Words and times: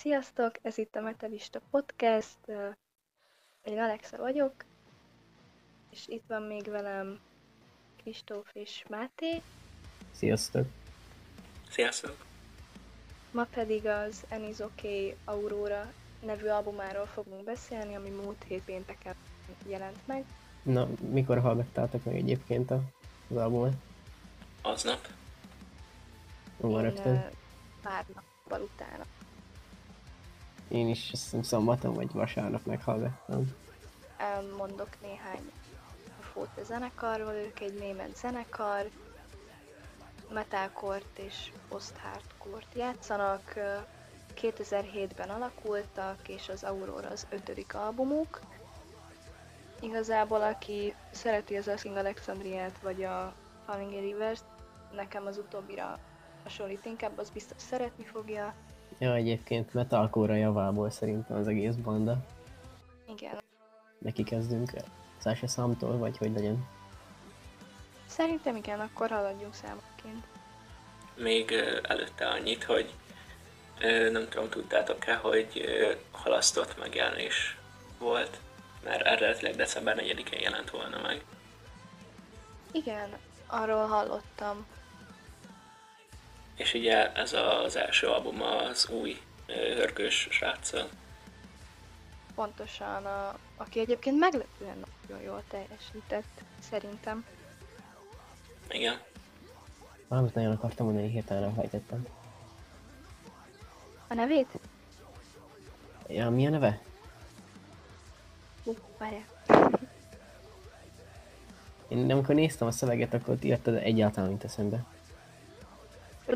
Sziasztok, 0.00 0.54
ez 0.62 0.78
itt 0.78 0.96
a 0.96 1.00
Metalista 1.00 1.60
Podcast. 1.70 2.38
Én 3.64 3.78
Alexa 3.78 4.16
vagyok, 4.16 4.52
és 5.90 6.08
itt 6.08 6.24
van 6.26 6.42
még 6.42 6.64
velem 6.64 7.20
Kristóf 7.96 8.50
és 8.52 8.84
Máté. 8.88 9.42
Sziasztok! 10.12 10.66
Sziasztok! 11.70 12.16
Ma 13.30 13.44
pedig 13.44 13.86
az 13.86 14.24
Any's 14.30 14.60
Okay 14.62 15.16
Aurora 15.24 15.92
nevű 16.20 16.46
albumáról 16.46 17.06
fogunk 17.06 17.44
beszélni, 17.44 17.94
ami 17.94 18.10
múlt 18.10 18.44
hét 18.44 18.64
pénteken 18.64 19.14
jelent 19.66 20.06
meg. 20.06 20.24
Na, 20.62 20.88
mikor 21.10 21.38
hallgattátok 21.40 22.04
meg 22.04 22.16
egyébként 22.16 22.70
az 22.70 23.36
albumot? 23.36 23.74
Aznap. 24.62 25.08
Ó, 26.60 26.80
rögtön. 26.80 27.30
pár 27.82 28.04
nappal 28.14 28.60
utána. 28.62 29.04
Én 30.68 30.88
is 30.88 31.12
szombaton 31.42 31.94
vagy 31.94 32.12
vasárnap 32.12 32.66
meghallgattam. 32.66 33.52
Elmondok 34.16 35.00
néhány 35.00 35.52
infót 36.38 36.48
a 36.56 36.64
zenekarról, 36.64 37.32
ők 37.32 37.60
egy 37.60 37.78
német 37.78 38.16
zenekar, 38.16 38.90
metalcore 40.32 41.02
és 41.14 41.52
post-hardcore-t 41.68 42.74
játszanak, 42.74 43.54
2007-ben 44.40 45.28
alakultak, 45.28 46.28
és 46.28 46.48
az 46.48 46.64
Aurora 46.64 47.08
az 47.08 47.26
ötödik 47.30 47.74
albumuk. 47.74 48.40
Igazából 49.80 50.42
aki 50.42 50.94
szereti 51.10 51.56
az 51.56 51.68
Asking 51.68 51.96
Alexandriát 51.96 52.78
vagy 52.82 53.04
a 53.04 53.34
Falling 53.66 53.92
in 53.92 54.00
Rivers, 54.00 54.40
nekem 54.94 55.26
az 55.26 55.38
utóbbira 55.38 55.98
hasonlít 56.42 56.84
inkább, 56.84 57.18
az 57.18 57.30
biztos 57.30 57.62
szeretni 57.62 58.04
fogja. 58.04 58.54
Ja, 58.98 59.14
egyébként 59.14 59.74
metalcore 59.74 60.36
javából 60.36 60.90
szerintem 60.90 61.36
az 61.36 61.48
egész 61.48 61.74
banda. 61.74 62.16
Igen. 63.08 63.40
Neki 63.98 64.22
kezdünk 64.22 64.70
az 65.18 65.26
első 65.26 65.46
számtól, 65.46 65.96
vagy 65.96 66.16
hogy 66.16 66.32
legyen? 66.32 66.66
Szerintem 68.06 68.56
igen, 68.56 68.80
akkor 68.80 69.10
haladjunk 69.10 69.54
számokként. 69.54 70.24
Még 71.16 71.52
előtte 71.82 72.28
annyit, 72.28 72.64
hogy 72.64 72.94
nem 74.12 74.28
tudom, 74.28 74.48
tudtátok-e, 74.48 75.14
hogy 75.14 75.64
halasztott 76.10 76.78
megjelenés 76.78 77.58
volt, 77.98 78.40
mert 78.84 79.00
eredetileg 79.06 79.54
december 79.54 79.96
4-én 79.98 80.40
jelent 80.40 80.70
volna 80.70 81.00
meg. 81.00 81.24
Igen, 82.72 83.08
arról 83.46 83.86
hallottam. 83.86 84.66
És 86.58 86.74
ugye 86.74 87.12
ez 87.12 87.32
az 87.32 87.76
első 87.76 88.06
album 88.06 88.42
az 88.42 88.88
új 88.88 89.20
hörgős 89.46 90.28
sráccal. 90.30 90.88
Pontosan, 92.34 93.06
a, 93.06 93.38
aki 93.56 93.80
egyébként 93.80 94.18
meglepően 94.18 94.84
nagyon 95.08 95.22
jól 95.22 95.42
teljesített, 95.48 96.42
szerintem. 96.70 97.24
Igen. 98.70 98.98
Valamit 100.08 100.34
nagyon 100.34 100.52
akartam 100.52 100.86
mondani, 100.86 101.10
hirtelen 101.10 101.42
elfejtettem. 101.42 102.06
A 104.08 104.14
nevét? 104.14 104.58
Ja, 106.08 106.30
mi 106.30 106.46
a 106.46 106.50
neve? 106.50 106.80
Uh, 108.64 108.76
várjál. 108.98 109.24
Én 111.88 112.10
amikor 112.10 112.34
néztem 112.34 112.66
a 112.66 112.70
szöveget, 112.70 113.14
akkor 113.14 113.36
írtad 113.42 113.74
egyáltalán 113.74 114.28
mint 114.28 114.44
eszembe. 114.44 114.84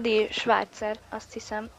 Rudi 0.03 0.27
Schwarzer, 0.31 0.98
azt 1.08 1.33
hiszem. 1.33 1.70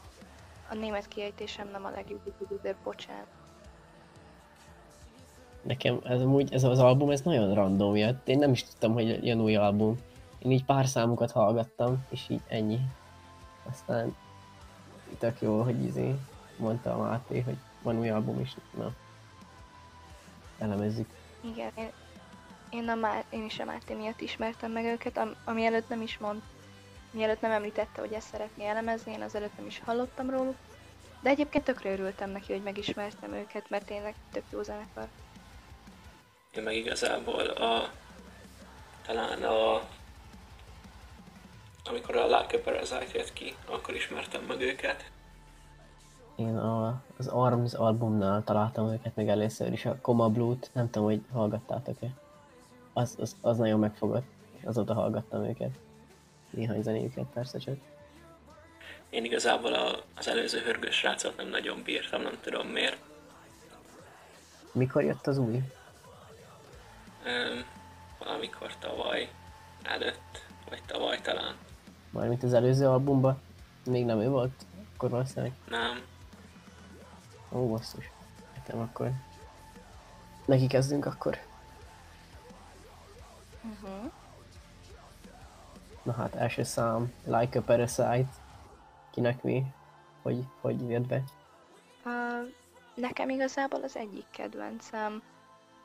A 0.70 0.74
német 0.74 1.08
kiejtésem 1.08 1.68
nem 1.72 1.84
a 1.84 1.90
legjobb, 1.90 2.20
de 2.62 2.74
bocsánat. 2.84 3.26
Nekem 5.62 6.00
ez 6.04 6.20
amúgy, 6.20 6.52
ez 6.52 6.64
az 6.64 6.78
album, 6.78 7.10
ez 7.10 7.20
nagyon 7.20 7.54
random 7.54 7.96
jött. 7.96 8.28
Én 8.28 8.38
nem 8.38 8.52
is 8.52 8.64
tudtam, 8.64 8.92
hogy 8.92 9.26
jön 9.26 9.40
új 9.40 9.56
album. 9.56 10.00
Én 10.38 10.50
így 10.50 10.64
pár 10.64 10.86
számokat 10.86 11.30
hallgattam, 11.30 12.04
és 12.10 12.24
így 12.28 12.40
ennyi. 12.48 12.80
Aztán 13.70 14.16
tök 15.18 15.40
jó, 15.40 15.62
hogy 15.62 15.84
izé 15.84 16.14
mondta 16.56 16.94
a 16.94 17.02
Máté, 17.02 17.40
hogy 17.40 17.56
van 17.82 17.98
új 17.98 18.10
album 18.10 18.40
is, 18.40 18.56
na. 18.76 18.92
Elemezzük. 20.58 21.08
Igen, 21.40 21.70
én, 21.76 21.90
én, 22.70 22.88
a 22.88 22.94
Má, 22.94 23.22
én 23.30 23.44
is 23.44 23.58
a 23.58 23.64
Máté 23.64 23.94
miatt 23.94 24.20
ismertem 24.20 24.72
meg 24.72 24.84
őket, 24.84 25.16
am, 25.16 25.34
ami 25.44 25.64
előtt 25.64 25.88
nem 25.88 26.02
is 26.02 26.18
mond, 26.18 26.42
mielőtt 27.14 27.40
nem 27.40 27.50
említette, 27.50 28.00
hogy 28.00 28.12
ezt 28.12 28.28
szeretné 28.28 28.66
elemezni, 28.66 29.12
én 29.12 29.22
az 29.22 29.34
előtt 29.34 29.56
nem 29.56 29.66
is 29.66 29.80
hallottam 29.84 30.30
róluk. 30.30 30.56
De 31.20 31.30
egyébként 31.30 31.64
tökre 31.64 31.92
örültem 31.92 32.30
neki, 32.30 32.52
hogy 32.52 32.62
megismertem 32.62 33.32
őket, 33.32 33.70
mert 33.70 33.86
tényleg 33.86 34.14
tök 34.32 34.44
jó 34.50 34.62
zenekar. 34.62 35.08
Én 36.56 36.62
meg 36.62 36.76
igazából 36.76 37.46
a, 37.46 37.90
talán 39.06 39.42
a 39.42 39.80
amikor 41.88 42.16
a 42.16 42.26
Like 42.26 42.56
a 42.56 42.60
Parasite 42.64 43.18
jött 43.18 43.32
ki, 43.32 43.54
akkor 43.66 43.94
ismertem 43.94 44.42
meg 44.42 44.60
őket. 44.60 45.10
Én 46.36 46.56
a, 46.56 47.02
az 47.18 47.26
Arms 47.26 47.74
albumnál 47.74 48.44
találtam 48.44 48.92
őket 48.92 49.16
meg 49.16 49.28
először 49.28 49.72
is, 49.72 49.84
a 49.84 49.98
Coma 50.00 50.28
Blue-t, 50.28 50.70
nem 50.72 50.90
tudom, 50.90 51.08
hogy 51.08 51.22
hallgattátok-e. 51.32 52.08
Az, 52.92 53.16
az, 53.20 53.36
az 53.40 53.56
nagyon 53.56 53.78
megfogott, 53.78 54.26
azóta 54.64 54.94
hallgattam 54.94 55.44
őket. 55.44 55.78
Néhány 56.54 56.82
zenéjüket 56.82 57.26
persze 57.34 57.58
csak. 57.58 57.76
Én 59.10 59.24
igazából 59.24 59.74
a, 59.74 60.02
az 60.16 60.28
előző 60.28 60.58
hörgős 60.58 60.94
srácot 60.94 61.36
nem 61.36 61.48
nagyon 61.48 61.82
bírtam, 61.82 62.22
nem 62.22 62.38
tudom 62.40 62.66
miért. 62.66 62.98
Mikor 64.72 65.02
jött 65.02 65.26
az 65.26 65.38
új? 65.38 65.62
Öm, 67.24 67.64
valamikor 68.18 68.76
tavaly 68.78 69.28
előtt, 69.82 70.44
vagy 70.68 70.82
tavaly 70.86 71.20
talán. 71.20 71.54
Mármint 72.10 72.42
az 72.42 72.52
előző 72.52 72.86
albumban? 72.86 73.40
Még 73.84 74.04
nem 74.04 74.20
ő 74.20 74.28
volt? 74.28 74.66
Akkor 74.94 75.10
valószínűleg? 75.10 75.52
Nem. 75.68 76.02
Ó, 77.52 77.68
basszus. 77.68 78.10
Értem 78.56 78.80
akkor. 78.80 79.10
Neki 80.44 80.66
kezdünk 80.66 81.06
akkor. 81.06 81.38
Na 86.04 86.12
hát, 86.12 86.34
első 86.34 86.62
szám, 86.62 87.12
Like 87.24 87.58
a 87.58 87.62
Parasite. 87.62 88.28
Kinek 89.10 89.42
mi? 89.42 89.64
Hogy, 90.22 90.44
hogy 90.60 90.90
jött 90.90 91.06
be? 91.06 91.22
Uh, 92.04 92.48
nekem 92.94 93.28
igazából 93.28 93.82
az 93.82 93.96
egyik 93.96 94.24
kedvencem. 94.30 95.22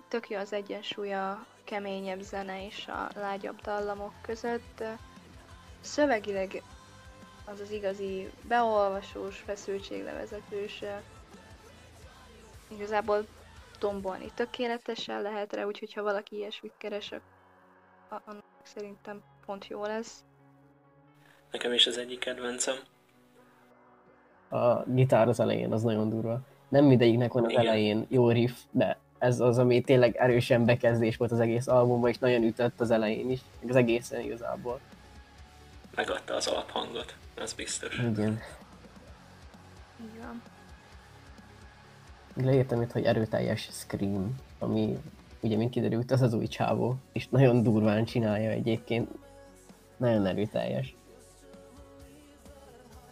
Tök 0.07 0.29
jó 0.29 0.37
az 0.37 0.53
egyensúly 0.53 1.13
a 1.13 1.45
keményebb 1.63 2.21
zene 2.21 2.65
és 2.65 2.87
a 2.87 3.09
lágyabb 3.15 3.61
dallamok 3.61 4.13
között. 4.21 4.83
Szövegileg 5.81 6.63
az 7.45 7.59
az 7.59 7.71
igazi 7.71 8.31
beolvasós, 8.47 9.37
feszültséglevezetős, 9.37 10.83
igazából 12.67 13.25
tombolni 13.79 14.31
tökéletesen 14.33 15.21
lehet 15.21 15.53
rá, 15.53 15.63
úgyhogy 15.63 15.93
ha 15.93 16.01
valaki 16.01 16.35
ilyesmit 16.35 16.73
keres, 16.77 17.13
annak 18.09 18.43
szerintem 18.63 19.21
pont 19.49 19.67
jó 19.67 19.85
lesz. 19.85 20.23
Nekem 21.51 21.73
is 21.73 21.87
az 21.87 21.97
egyik 21.97 22.19
kedvencem. 22.19 22.75
A 24.49 24.83
gitár 24.83 25.27
az 25.27 25.39
elején, 25.39 25.73
az 25.73 25.83
nagyon 25.83 26.09
durva. 26.09 26.39
Nem 26.67 26.85
mindegyiknek 26.85 27.33
van 27.33 27.43
az 27.43 27.51
Igen. 27.51 27.65
elején 27.65 28.05
jó 28.09 28.29
riff, 28.29 28.51
de 28.71 28.97
ez 29.17 29.39
az, 29.39 29.57
ami 29.57 29.81
tényleg 29.81 30.15
erősen 30.15 30.65
bekezdés 30.65 31.17
volt 31.17 31.31
az 31.31 31.39
egész 31.39 31.67
albumban, 31.67 32.09
és 32.09 32.17
nagyon 32.17 32.43
ütött 32.43 32.79
az 32.79 32.91
elején 32.91 33.29
is, 33.29 33.39
az 33.67 33.75
egészen 33.75 34.21
igazából. 34.21 34.79
Megadta 35.95 36.35
az 36.35 36.47
alaphangot, 36.47 37.15
az 37.41 37.53
biztos. 37.53 37.97
Igen. 37.97 38.39
Igen. 40.13 40.41
Leírtam 42.35 42.81
itt, 42.81 42.91
hogy 42.91 43.03
erőteljes 43.03 43.69
Scream, 43.71 44.35
ami 44.59 44.97
ugye 45.39 45.57
mint 45.57 45.71
kiderült, 45.71 46.11
az 46.11 46.21
az 46.21 46.33
új 46.33 46.47
csávó, 46.47 46.95
és 47.13 47.27
nagyon 47.27 47.63
durván 47.63 48.05
csinálja 48.05 48.49
egyébként. 48.49 49.27
Nagyon 49.99 50.25
erőteljes. 50.25 50.95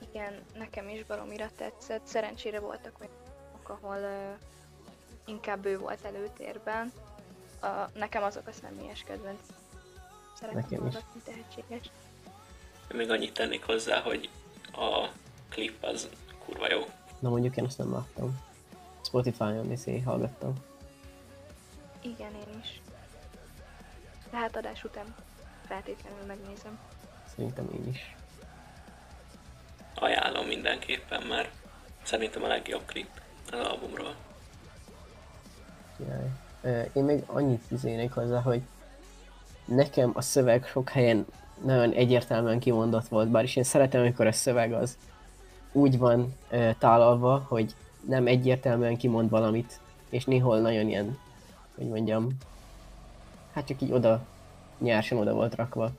Igen, 0.10 0.34
nekem 0.58 0.90
is 0.90 1.04
baromira 1.04 1.50
tetszett. 1.56 2.06
Szerencsére 2.06 2.60
voltak 2.60 2.98
olyanok, 3.00 3.70
ahol 3.70 3.98
uh, 3.98 4.38
inkább 5.26 5.66
ő 5.66 5.78
volt 5.78 6.06
előtérben. 6.06 6.92
Uh, 7.62 7.70
nekem 7.94 8.24
azok 8.24 8.48
a 8.48 8.52
személyes 8.52 9.04
kedvenc. 9.04 9.40
Szeretem 10.36 10.62
nekem 10.70 10.88
is. 10.88 10.96
tehetséges. 11.24 11.92
Még 12.94 13.10
annyit 13.10 13.34
tennék 13.34 13.66
hozzá, 13.66 14.00
hogy 14.02 14.30
a 14.72 15.08
klip 15.50 15.84
az 15.84 16.10
kurva 16.46 16.72
jó. 16.72 16.80
Na 17.20 17.30
mondjuk 17.30 17.58
én 17.58 17.66
azt 17.66 17.78
nem 17.78 17.92
láttam. 17.92 18.40
Spotify-on 19.02 19.72
is 19.72 20.04
hallgattam. 20.04 20.54
Igen, 22.02 22.34
én 22.34 22.60
is. 22.62 22.82
Tehát 24.30 24.56
adás 24.56 24.84
után 24.84 25.16
feltétlenül 25.68 26.26
megnézem. 26.28 26.80
Szerintem 27.36 27.70
én 27.74 27.88
is. 27.90 28.16
Ajánlom 29.96 30.46
mindenképpen, 30.46 31.22
mert 31.22 31.50
szerintem 32.04 32.44
a 32.44 32.48
legjobb 32.48 32.86
klip 32.86 33.10
az 33.52 33.60
albumról. 33.60 34.16
Jaj. 35.98 36.90
Én 36.94 37.04
még 37.04 37.24
annyit 37.26 37.64
izének 37.72 38.14
hozzá, 38.14 38.42
hogy 38.42 38.62
nekem 39.66 40.12
a 40.14 40.22
szöveg 40.22 40.66
sok 40.66 40.90
helyen 40.90 41.26
nagyon 41.64 41.92
egyértelműen 41.92 42.60
kimondott 42.60 43.08
volt, 43.08 43.30
bár 43.30 43.44
is 43.44 43.56
én 43.56 43.64
szeretem, 43.64 44.02
amikor 44.02 44.28
a 44.28 44.32
szöveg 44.32 44.74
az 44.74 44.98
úgy 45.72 45.98
van 45.98 46.36
ö, 46.50 46.70
tálalva, 46.80 47.46
hogy 47.48 47.76
nem 48.08 48.28
egyértelműen 48.28 48.98
kimond 48.98 49.30
valamit, 49.30 49.80
és 50.10 50.26
néhol 50.26 50.60
nagyon 50.60 50.88
ilyen, 50.88 51.18
hogy 51.76 51.88
mondjam, 51.88 52.28
hát 53.54 53.68
csak 53.68 53.82
így 53.82 53.92
oda, 53.92 54.26
nyersen 54.78 55.18
oda 55.18 55.34
volt 55.34 55.56
rakva. 55.56 55.92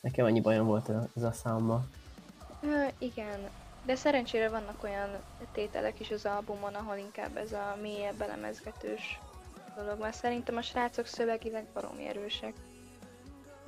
Nekem 0.00 0.24
annyi 0.24 0.40
bajom 0.40 0.66
volt 0.66 0.90
ez 1.16 1.22
a 1.22 1.32
számmal. 1.32 1.88
Ö, 2.62 2.84
igen, 2.98 3.48
de 3.84 3.94
szerencsére 3.94 4.48
vannak 4.48 4.82
olyan 4.82 5.08
tételek 5.52 6.00
is 6.00 6.10
az 6.10 6.26
albumon, 6.26 6.74
ahol 6.74 6.96
inkább 6.96 7.36
ez 7.36 7.52
a 7.52 7.76
mélyebb 7.82 8.16
belemezgetős 8.16 9.20
dolog 9.76 9.98
van. 9.98 10.12
Szerintem 10.12 10.56
a 10.56 10.62
srácok 10.62 11.06
szövegileg 11.06 11.66
baromi 11.74 12.06
erősek. 12.06 12.54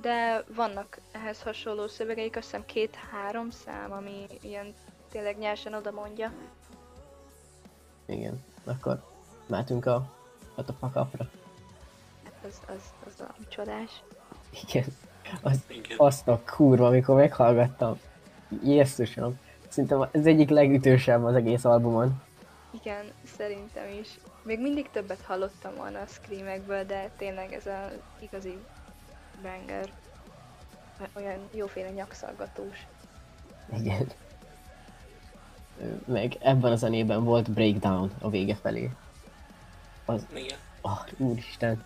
De 0.00 0.44
vannak 0.54 1.00
ehhez 1.12 1.42
hasonló 1.42 1.86
szövegeik, 1.86 2.36
azt 2.36 2.44
hiszem 2.44 2.64
két-három 2.66 3.50
szám, 3.50 3.92
ami 3.92 4.26
ilyen 4.40 4.74
tényleg 5.10 5.38
nyersen 5.38 5.74
oda 5.74 5.90
mondja. 5.90 6.32
Igen. 8.06 8.44
Akkor 8.64 9.02
mehetünk 9.46 9.86
a, 9.86 10.12
hát 10.56 10.68
a 10.68 10.72
pakapra. 10.80 11.30
Hát 12.24 12.44
az, 12.44 12.60
az, 12.68 12.92
az 13.06 13.20
a 13.20 13.34
csodás. 13.48 14.02
Igen. 14.66 14.84
Az, 15.42 15.60
Igen. 15.66 15.96
azt 15.96 16.28
a 16.28 16.40
kurva, 16.56 16.86
amikor 16.86 17.16
meghallgattam. 17.16 17.98
Jézusom. 18.62 19.38
Szerintem 19.68 20.08
ez 20.10 20.26
egyik 20.26 20.48
legütősebb 20.48 21.24
az 21.24 21.34
egész 21.34 21.64
albumon. 21.64 22.22
Igen, 22.70 23.04
szerintem 23.36 23.84
is. 24.00 24.08
Még 24.42 24.60
mindig 24.60 24.90
többet 24.90 25.20
hallottam 25.26 25.74
volna 25.76 26.00
a 26.00 26.06
screamekből, 26.06 26.84
de 26.84 27.10
tényleg 27.16 27.52
ez 27.52 27.66
az 27.66 27.98
igazi 28.20 28.58
banger. 29.42 29.92
Olyan 31.12 31.48
jóféle 31.54 31.90
nyakszaggatós. 31.90 32.86
Igen. 33.78 34.06
Meg 36.04 36.36
ebben 36.40 36.72
a 36.72 36.76
zenében 36.76 37.24
volt 37.24 37.50
breakdown 37.50 38.12
a 38.20 38.30
vége 38.30 38.54
felé. 38.54 38.90
Az, 40.04 40.26
Igen. 40.34 40.58
ah, 40.80 41.06
úristen. 41.16 41.84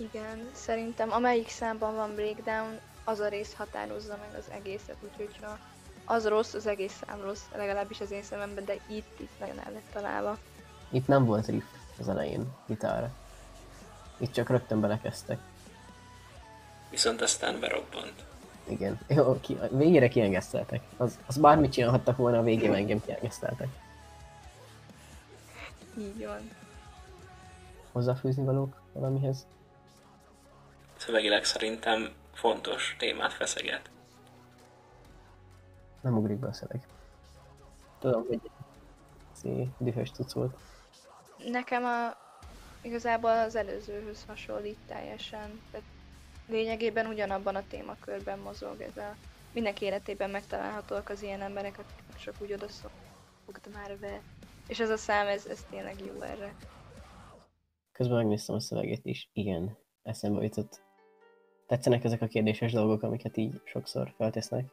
Igen, 0.00 0.50
szerintem 0.52 1.12
amelyik 1.12 1.48
számban 1.48 1.94
van 1.94 2.14
breakdown, 2.14 2.80
az 3.04 3.18
a 3.18 3.28
rész 3.28 3.54
határozza 3.54 4.18
meg 4.20 4.38
az 4.38 4.50
egészet, 4.50 4.96
úgyhogy 5.02 5.38
ha 5.42 5.58
az 6.04 6.26
rossz, 6.28 6.54
az 6.54 6.66
egész 6.66 7.02
szám 7.06 7.20
rossz, 7.20 7.42
legalábbis 7.56 8.00
az 8.00 8.10
én 8.10 8.22
szememben, 8.22 8.64
de 8.64 8.74
itt, 8.86 9.20
itt 9.20 9.38
nagyon 9.40 9.58
el 9.58 9.72
lett 9.72 9.90
találva. 9.92 10.38
Itt 10.90 11.06
nem 11.06 11.24
volt 11.24 11.46
riff 11.46 11.64
az 11.98 12.08
elején, 12.08 12.52
gitárra. 12.66 13.10
Itt 14.16 14.32
csak 14.32 14.48
rögtön 14.48 14.80
belekezdtek. 14.80 15.38
Viszont 16.90 17.20
aztán 17.20 17.60
berobbant. 17.60 18.24
Igen. 18.68 19.00
Jó, 19.08 19.40
ki, 19.40 19.58
végére 19.70 20.08
kiengeszteltek. 20.08 20.82
Az, 20.96 21.18
az 21.26 21.38
bármit 21.38 21.72
csinálhattak 21.72 22.16
volna, 22.16 22.38
a 22.38 22.42
végén 22.42 22.74
engem 22.74 23.00
kiengeszteltek. 23.04 23.68
Így 25.98 26.26
van. 26.26 26.50
Hozzáfűzni 27.92 28.44
valók 28.44 28.80
valamihez? 28.92 29.46
Szövegileg 31.10 31.44
szerintem 31.44 32.12
fontos 32.32 32.96
témát 32.98 33.32
feszeget. 33.32 33.90
Nem 36.00 36.16
ugrik 36.16 36.36
be 36.36 36.46
a 36.46 36.52
szöveg. 36.52 36.86
Tudom, 37.98 38.26
hogy 38.26 38.40
dühös 39.78 40.10
cucc 40.10 40.32
volt. 40.32 40.56
Nekem 41.46 41.84
a, 41.84 42.16
igazából 42.82 43.30
az 43.30 43.54
előzőhöz 43.56 44.24
hasonlít 44.26 44.78
teljesen. 44.86 45.60
Tehát 45.70 45.86
lényegében 46.48 47.06
ugyanabban 47.06 47.56
a 47.56 47.66
témakörben 47.68 48.38
mozog 48.38 48.80
ez 48.80 48.96
a... 48.96 49.14
Mindenki 49.52 49.84
életében 49.84 50.30
megtalálhatóak 50.30 51.08
az 51.08 51.22
ilyen 51.22 51.40
emberek, 51.40 51.78
akik 51.78 52.16
csak 52.24 52.34
úgy 52.40 52.52
odaszól, 52.52 52.90
fogd 53.44 53.72
már 53.72 53.98
be. 53.98 54.20
És 54.68 54.80
ez 54.80 54.90
a 54.90 54.96
szám, 54.96 55.26
ez, 55.26 55.46
ez 55.46 55.66
tényleg 55.70 56.00
jó 56.00 56.20
erre. 56.20 56.54
Közben 57.92 58.16
megnéztem 58.16 58.54
a 58.54 58.60
szöveget 58.60 59.04
is. 59.04 59.30
Igen, 59.32 59.78
eszembe 60.02 60.42
jutott. 60.42 60.88
Tetszenek 61.70 62.04
ezek 62.04 62.22
a 62.22 62.26
kérdéses 62.26 62.72
dolgok, 62.72 63.02
amiket 63.02 63.36
így 63.36 63.60
sokszor 63.64 64.12
feltesznek. 64.16 64.64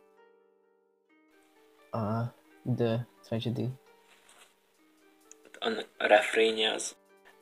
A 1.91 2.21
The 2.75 3.07
Tragedy. 3.23 3.67
Annak 5.59 5.87
a 5.97 6.05
refrénye 6.07 6.73
az, 6.73 6.95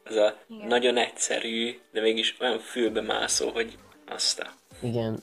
az 0.04 0.16
a 0.16 0.38
Igen. 0.48 0.68
nagyon 0.68 0.98
egyszerű, 0.98 1.80
de 1.92 2.02
mégis 2.02 2.40
olyan 2.40 2.60
fülbe 2.60 3.02
mászó, 3.02 3.50
hogy 3.50 3.78
azt 4.08 4.40
a... 4.40 4.48
Igen, 4.82 5.20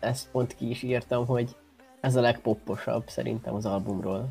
ezt 0.00 0.30
pont 0.30 0.54
ki 0.54 0.68
is 0.68 0.82
írtam, 0.82 1.26
hogy 1.26 1.56
ez 2.00 2.16
a 2.16 2.20
legpopposabb 2.20 3.08
szerintem 3.08 3.54
az 3.54 3.66
albumról. 3.66 4.28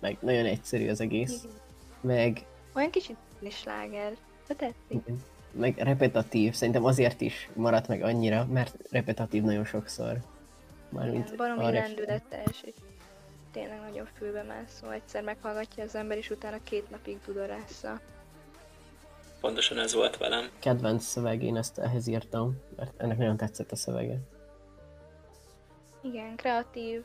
Meg 0.00 0.16
nagyon 0.20 0.44
egyszerű 0.44 0.88
az 0.88 1.00
egész. 1.00 1.44
Igen. 1.44 1.56
Meg, 2.00 2.46
Olyan 2.74 2.90
kicsit 2.90 3.16
sláger, 3.50 4.16
de 4.46 4.54
tetszik. 4.54 4.76
igen, 4.88 5.22
meg 5.58 5.78
repetitív. 5.78 6.54
Szerintem 6.54 6.84
azért 6.84 7.20
is 7.20 7.48
maradt 7.54 7.88
meg 7.88 8.02
annyira, 8.02 8.46
mert 8.52 8.74
repetitív 8.90 9.42
nagyon 9.42 9.64
sokszor. 9.64 10.18
Mármint 10.88 11.24
Igen, 11.24 11.36
baromi 11.36 11.72
lendületes, 11.72 12.62
és 12.62 12.74
tényleg 13.52 13.80
nagyon 13.80 14.06
fülbe 14.16 14.42
mászó. 14.42 14.90
Egyszer 14.90 15.22
meghallgatja 15.22 15.84
az 15.84 15.94
ember, 15.94 16.16
és 16.16 16.30
utána 16.30 16.56
két 16.62 16.90
napig 16.90 17.18
dudorásza. 17.26 18.00
Pontosan 19.40 19.78
ez 19.78 19.94
volt 19.94 20.16
velem. 20.16 20.50
kedvenc 20.58 21.04
szöveg, 21.04 21.42
én 21.42 21.56
ezt 21.56 21.78
ehhez 21.78 22.06
írtam, 22.06 22.56
mert 22.76 23.00
ennek 23.00 23.18
nagyon 23.18 23.36
tetszett 23.36 23.72
a 23.72 23.76
szövege. 23.76 24.18
Igen, 26.02 26.36
kreatív. 26.36 27.02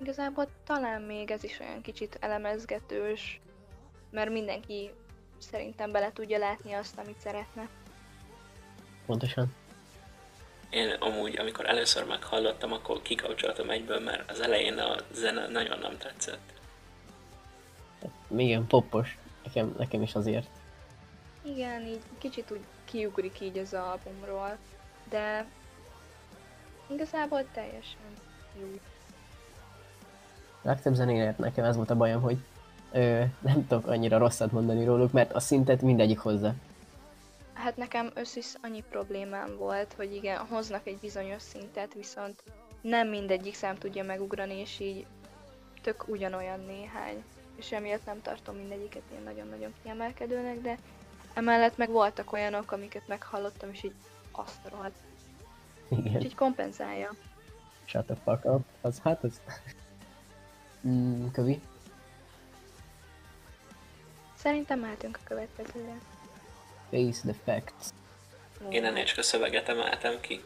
Igazából 0.00 0.48
talán 0.64 1.02
még 1.02 1.30
ez 1.30 1.44
is 1.44 1.60
olyan 1.60 1.82
kicsit 1.82 2.16
elemezgetős, 2.20 3.40
mert 4.10 4.30
mindenki 4.30 4.90
szerintem 5.38 5.92
bele 5.92 6.12
tudja 6.12 6.38
látni 6.38 6.72
azt, 6.72 6.98
amit 6.98 7.18
szeretne. 7.18 7.68
Pontosan. 9.06 9.54
Én 10.70 10.90
amúgy, 10.90 11.38
amikor 11.38 11.66
először 11.66 12.04
meghallottam, 12.06 12.72
akkor 12.72 13.02
kikapcsoltam 13.02 13.70
egyből, 13.70 14.00
mert 14.00 14.30
az 14.30 14.40
elején 14.40 14.78
a 14.78 14.96
zene 15.12 15.48
nagyon 15.48 15.78
nem 15.78 15.98
tetszett. 15.98 16.52
Igen, 18.36 18.66
poppos. 18.66 19.18
Nekem, 19.44 19.74
nekem 19.78 20.02
is 20.02 20.14
azért. 20.14 20.48
Igen, 21.42 21.82
így 21.82 22.02
kicsit 22.18 22.50
úgy 22.50 22.64
kiugrik 22.84 23.40
így 23.40 23.58
az 23.58 23.74
albumról, 23.74 24.56
de 25.08 25.46
igazából 26.86 27.44
teljesen 27.52 28.12
jó. 28.60 28.66
A 30.62 30.66
legtöbb 30.68 30.94
zenéért 30.94 31.38
nekem 31.38 31.64
ez 31.64 31.76
volt 31.76 31.90
a 31.90 31.96
bajom, 31.96 32.22
hogy 32.22 32.36
ö, 32.92 33.22
nem 33.40 33.66
tudok 33.66 33.86
annyira 33.86 34.18
rosszat 34.18 34.52
mondani 34.52 34.84
róluk, 34.84 35.12
mert 35.12 35.32
a 35.32 35.40
szintet 35.40 35.82
mindegyik 35.82 36.18
hozza. 36.18 36.54
Hát 37.52 37.76
nekem 37.76 38.10
összis 38.14 38.46
annyi 38.62 38.84
problémám 38.90 39.56
volt, 39.56 39.92
hogy 39.96 40.14
igen, 40.14 40.38
hoznak 40.38 40.86
egy 40.86 40.98
bizonyos 41.00 41.42
szintet, 41.42 41.94
viszont 41.94 42.42
nem 42.80 43.08
mindegyik 43.08 43.54
szám 43.54 43.74
tudja 43.74 44.04
megugrani, 44.04 44.54
és 44.54 44.80
így 44.80 45.06
tök 45.82 46.08
ugyanolyan 46.08 46.60
néhány. 46.60 47.24
És 47.56 47.72
emiatt 47.72 48.04
nem 48.06 48.22
tartom 48.22 48.56
mindegyiket 48.56 49.02
ilyen 49.10 49.22
nagyon-nagyon 49.22 49.72
kiemelkedőnek, 49.82 50.60
de 50.60 50.78
emellett 51.34 51.76
meg 51.76 51.90
voltak 51.90 52.32
olyanok, 52.32 52.72
amiket 52.72 53.08
meghallottam, 53.08 53.70
és 53.72 53.82
így 53.82 53.94
azt 54.32 54.68
rohadt. 54.70 54.96
Igen. 55.88 56.14
Úgyhogy 56.14 56.34
kompenzálja. 56.34 57.14
Shut 57.84 58.04
the 58.04 58.14
fuck 58.24 58.44
up. 58.44 58.64
Az 58.80 58.98
hát 58.98 59.24
az... 59.24 59.40
Mm, 60.86 61.26
kövi? 61.32 61.60
Szerintem 64.38 64.78
mehetünk 64.78 65.18
a 65.22 65.26
következőre. 65.28 65.98
Face 66.90 67.20
the 67.32 67.34
facts. 67.44 67.86
Én 68.68 68.84
ennél 68.84 69.04
csak 69.04 69.18
a 69.18 69.22
szöveget 69.22 69.68
emeltem 69.68 70.20
ki, 70.20 70.40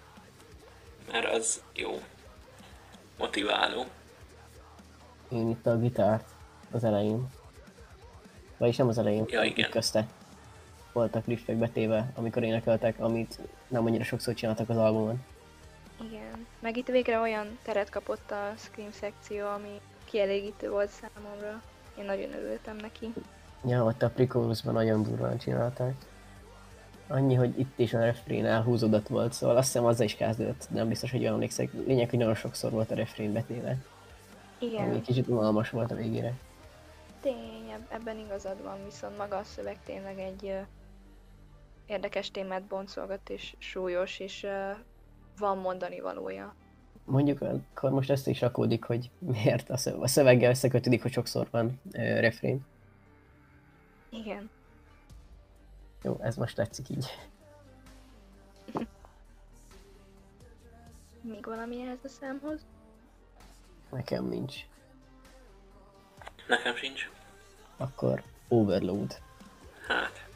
mert 1.13 1.27
az 1.35 1.63
jó. 1.75 2.03
Motiváló. 3.19 3.85
Én 5.29 5.49
itt 5.51 5.67
a 5.67 5.79
gitárt 5.79 6.29
az 6.71 6.85
elején. 6.85 7.27
Vagyis 8.57 8.77
nem 8.77 8.89
az 8.89 8.99
elején, 8.99 9.25
Ja, 9.29 9.43
igen. 9.43 9.71
közte. 9.71 10.07
Voltak 10.93 11.27
riffek 11.27 11.57
betéve, 11.57 12.13
amikor 12.15 12.43
énekeltek, 12.43 13.01
amit 13.01 13.39
nem 13.69 13.87
annyira 13.87 14.05
sokszor 14.05 14.35
csináltak 14.35 14.69
az 14.69 14.77
albumon. 14.77 15.25
Igen. 16.03 16.47
Meg 16.61 16.77
itt 16.77 16.87
végre 16.87 17.19
olyan 17.21 17.59
teret 17.63 17.91
kapott 17.91 18.31
a 18.31 18.53
Scream 18.59 18.93
szekció, 18.93 19.47
ami 19.47 19.81
kielégítő 20.05 20.71
volt 20.71 20.91
számomra. 20.91 21.63
Én 21.99 22.05
nagyon 22.05 22.33
örültem 22.33 22.77
neki. 22.77 23.13
Ja, 23.67 23.85
ott 23.85 24.03
a 24.03 24.11
Precolusban 24.11 24.75
nagyon 24.75 25.03
durván 25.03 25.39
csinálták. 25.39 25.95
Annyi, 27.09 27.35
hogy 27.35 27.59
itt 27.59 27.79
is 27.79 27.95
a 27.95 27.99
refrén 27.99 28.45
elhúzódott 28.47 29.09
volt, 29.09 29.33
szóval 29.33 29.57
azt 29.57 29.67
hiszem 29.67 29.85
azzal 29.85 30.05
is 30.07 30.15
kezdődött, 30.17 30.69
nem 30.71 30.89
biztos, 30.89 31.11
hogy 31.11 31.23
jól 31.23 31.33
emlékszek. 31.33 31.73
Lényeg, 31.87 32.11
hogy 32.11 32.19
nagyon 32.19 32.35
sokszor 32.35 32.71
volt 32.71 32.91
a 32.91 32.95
refrén 32.95 33.33
betéve. 33.33 33.77
Ami 34.61 34.71
Igen, 34.71 34.91
egy 34.91 35.01
kicsit 35.03 35.27
unalmas 35.29 35.71
volt 35.71 35.91
a 35.91 35.95
végére. 35.95 36.33
tény, 37.21 37.71
eb- 37.73 37.93
ebben 37.93 38.19
igazad 38.19 38.63
van, 38.63 38.77
viszont 38.85 39.17
maga 39.19 39.37
a 39.37 39.45
szöveg 39.45 39.79
tényleg 39.85 40.19
egy 40.19 40.45
ö, 40.47 40.59
érdekes 41.87 42.31
témát 42.31 42.63
boncolgat, 42.63 43.31
és 43.31 43.55
súlyos, 43.59 44.19
és 44.19 44.43
ö, 44.43 44.71
van 45.39 45.59
mondani 45.59 46.01
valója. 46.01 46.55
Mondjuk 47.05 47.41
akkor 47.41 47.91
most 47.91 48.11
ezt 48.11 48.29
is 48.29 48.41
rakódik, 48.41 48.85
hogy 48.85 49.11
miért 49.19 49.71
a 49.71 49.77
szöveggel 50.05 50.51
összekötődik, 50.51 51.03
hogy 51.03 51.13
sokszor 51.13 51.49
van 51.51 51.81
ö, 51.93 52.21
refrén. 52.21 52.65
Igen. 54.13 54.51
Jó, 56.03 56.19
ez 56.21 56.37
most 56.37 56.57
tetszik 56.57 56.89
így. 56.89 57.07
Még 61.21 61.45
valami 61.45 61.81
ehhez 61.83 61.99
a 62.05 62.09
számhoz? 62.09 62.61
Nekem 63.91 64.25
nincs. 64.25 64.55
Nekem 66.47 66.77
sincs. 66.77 67.11
Akkor 67.77 68.23
Overload. 68.49 69.19
Hát. 69.89 70.27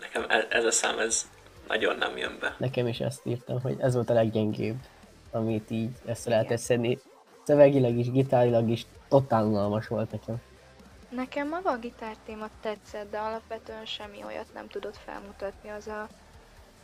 Nekem 0.00 0.24
e- 0.28 0.46
ez 0.50 0.64
a 0.64 0.70
szám, 0.70 0.98
ez 0.98 1.30
nagyon 1.68 1.96
nem 1.96 2.16
jön 2.16 2.38
be. 2.40 2.54
Nekem 2.58 2.86
is 2.86 3.00
ezt 3.00 3.26
írtam, 3.26 3.60
hogy 3.60 3.76
ez 3.80 3.94
volt 3.94 4.10
a 4.10 4.14
leggyengébb, 4.14 4.76
amit 5.30 5.70
így 5.70 5.90
össze 6.04 6.30
lehetett 6.30 6.58
szedni. 6.58 6.98
Szövegileg 7.42 7.98
is, 7.98 8.10
gitárilag 8.10 8.68
is 8.68 8.86
totál 9.08 9.44
unalmas 9.44 9.86
volt 9.86 10.10
nekem. 10.10 10.40
Nekem 11.08 11.48
maga 11.48 11.70
a 11.70 11.78
gitártéma 11.78 12.48
tetszett, 12.60 13.10
de 13.10 13.18
alapvetően 13.18 13.86
semmi 13.86 14.24
olyat 14.24 14.52
nem 14.54 14.68
tudott 14.68 14.96
felmutatni. 14.96 15.70
Az 15.70 15.86
a 15.86 16.08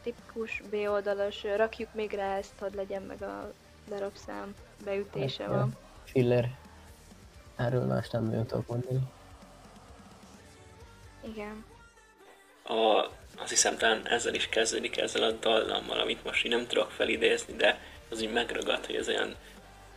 tipikus 0.02 0.62
B 0.70 0.74
oldalas, 0.74 1.42
rakjuk 1.56 1.94
még 1.94 2.10
rá 2.12 2.36
ezt, 2.36 2.52
hogy 2.58 2.74
legyen 2.74 3.02
meg 3.02 3.22
a 3.22 3.52
darabszám 3.88 4.54
beütése 4.84 5.46
van. 5.46 5.76
Filler. 6.04 6.48
Erről 7.56 7.84
más 7.84 8.10
nem 8.10 8.24
nagyon 8.24 8.46
tudok 8.46 8.66
mondani. 8.66 9.00
Igen. 11.20 11.64
A, 12.64 13.06
azt 13.38 13.48
hiszem 13.48 13.76
talán 13.76 14.06
ezzel 14.08 14.34
is 14.34 14.48
kezdődik, 14.48 14.96
ezzel 14.96 15.22
a 15.22 15.30
dallammal, 15.30 16.00
amit 16.00 16.24
most 16.24 16.44
így 16.44 16.50
nem 16.50 16.66
tudok 16.66 16.90
felidézni, 16.90 17.54
de 17.54 17.78
az 18.10 18.22
így 18.22 18.32
megragad, 18.32 18.86
hogy 18.86 18.94
ez 18.94 19.08
olyan 19.08 19.36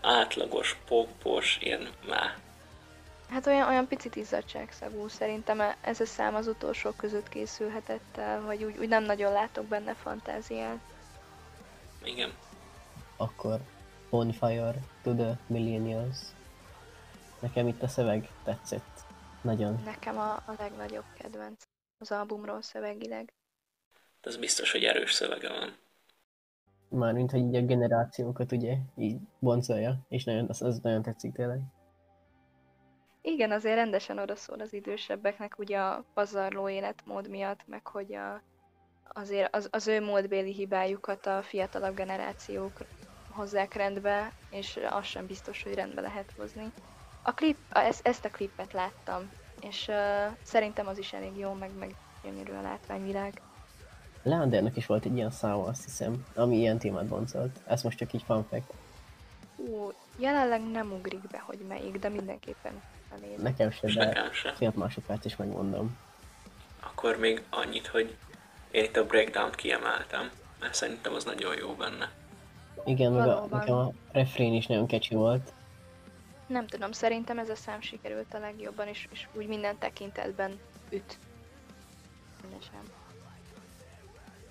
átlagos, 0.01 0.77
popos, 0.88 1.58
ilyen 1.62 1.89
má. 2.08 2.36
Hát 3.29 3.48
olyan, 3.48 3.67
olyan 3.67 3.88
picit 3.88 4.15
izzadságszagú 4.15 5.08
szerintem 5.08 5.62
ez 5.82 6.00
a 6.00 6.05
szám 6.05 6.36
az 6.36 6.48
utolsó 6.48 6.91
között 6.91 7.29
készülhetett 7.29 8.17
el, 8.17 8.41
vagy 8.41 8.63
úgy, 8.63 8.77
úgy 8.77 8.88
nem 8.88 9.03
nagyon 9.03 9.32
látok 9.32 9.65
benne 9.65 9.94
fantáziát. 9.94 10.79
Igen. 12.03 12.34
Akkor 13.17 13.60
Bonfire 14.10 14.75
to 15.03 15.13
the 15.13 15.39
Millennials. 15.48 16.17
Nekem 17.39 17.67
itt 17.67 17.82
a 17.82 17.88
szöveg 17.88 18.29
tetszett. 18.44 19.03
Nagyon. 19.41 19.82
Nekem 19.86 20.17
a, 20.17 20.32
a 20.34 20.55
legnagyobb 20.58 21.05
kedvenc 21.17 21.63
az 21.98 22.12
albumról 22.12 22.62
szövegileg. 22.62 23.34
De 24.22 24.29
az 24.29 24.38
biztos, 24.38 24.72
hogy 24.72 24.84
erős 24.84 25.13
szövege 25.13 25.50
van. 25.50 25.77
Mármint, 26.89 27.32
hogy 27.32 27.39
így 27.39 27.55
a 27.55 27.62
generációkat 27.62 28.51
ugye 28.51 28.77
így 28.98 29.17
boncolja, 29.39 30.05
és 30.10 30.24
nagyon, 30.24 30.50
az, 30.50 30.62
az 30.62 30.79
nagyon 30.79 31.01
tetszik 31.01 31.34
tényleg. 31.34 31.60
Igen, 33.27 33.51
azért 33.51 33.75
rendesen 33.75 34.17
odaszól 34.17 34.60
az 34.60 34.74
idősebbeknek 34.74 35.60
ugye 35.60 35.77
a 35.77 36.03
pazarló 36.13 36.70
életmód 36.70 37.29
miatt, 37.29 37.60
meg 37.65 37.88
hogy 37.88 38.13
a, 38.15 38.41
azért 39.13 39.55
az, 39.55 39.67
az 39.72 39.88
ő 39.88 40.01
módbéli 40.01 40.53
hibájukat 40.53 41.25
a 41.25 41.41
fiatalabb 41.41 41.96
generációk 41.96 42.77
hozzák 43.29 43.74
rendbe, 43.74 44.32
és 44.50 44.79
az 44.89 45.05
sem 45.05 45.25
biztos, 45.25 45.63
hogy 45.63 45.74
rendbe 45.74 46.01
lehet 46.01 46.34
hozni. 46.38 46.72
A 47.22 47.34
klip, 47.34 47.58
ezt, 47.70 48.08
ezt 48.08 48.25
a 48.25 48.29
klipet 48.29 48.74
láttam, 48.74 49.32
és 49.62 49.88
uh, 49.88 50.38
szerintem 50.44 50.88
az 50.88 50.98
is 50.98 51.13
elég 51.13 51.38
jó, 51.38 51.53
meg, 51.53 51.70
meg 51.79 51.96
gyönyörű 52.24 52.51
a 52.51 52.62
látványvilág. 52.62 53.41
Leandernek 54.24 54.75
is 54.75 54.86
volt 54.86 55.05
egy 55.05 55.15
ilyen 55.15 55.32
száma, 55.32 55.63
azt 55.63 55.84
hiszem, 55.84 56.25
ami 56.36 56.58
ilyen 56.58 56.77
témát 56.77 57.08
boncolt. 57.08 57.60
Ez 57.67 57.84
most 57.84 57.98
csak 57.98 58.13
így 58.13 58.24
fact. 58.24 58.74
Ú, 59.55 59.91
jelenleg 60.17 60.62
nem 60.62 60.91
ugrik 60.91 61.27
be, 61.32 61.39
hogy 61.39 61.60
melyik, 61.67 62.00
de 62.00 62.10
mindenképpen 62.10 62.82
elég. 63.12 63.38
Nekem 63.38 63.72
se, 63.72 63.88
de 63.88 64.06
nekem 64.06 64.32
se. 64.32 64.54
fél 64.54 64.72
másodperc 64.76 65.26
is 65.26 65.36
megmondom. 65.36 65.98
Akkor 66.80 67.18
még 67.18 67.44
annyit, 67.50 67.88
hogy 67.88 68.16
én 68.72 68.84
itt 68.84 68.98
a 68.98 69.06
breakdown 69.06 69.52
kiemeltem, 69.52 70.32
mert 70.60 70.74
szerintem 70.74 71.14
az 71.14 71.24
nagyon 71.24 71.58
jó 71.58 71.74
benne. 71.74 72.12
Igen, 72.86 73.12
meg 73.12 73.28
a, 73.28 73.48
nekem 73.52 73.76
a 73.76 73.92
refrén 74.12 74.54
is 74.54 74.66
nagyon 74.66 74.88
kecsi 74.88 75.16
volt. 75.16 75.54
Nem 76.48 76.68
tudom, 76.68 76.92
szerintem 76.92 77.40
ez 77.40 77.50
a 77.50 77.56
szám 77.56 77.82
sikerült 77.82 78.34
a 78.34 78.40
legjobban, 78.40 78.88
és, 78.88 79.08
és 79.12 79.28
úgy 79.34 79.48
minden 79.48 79.78
tekintetben 79.78 80.60
üt. 80.90 81.18
Rendesen. 82.42 82.82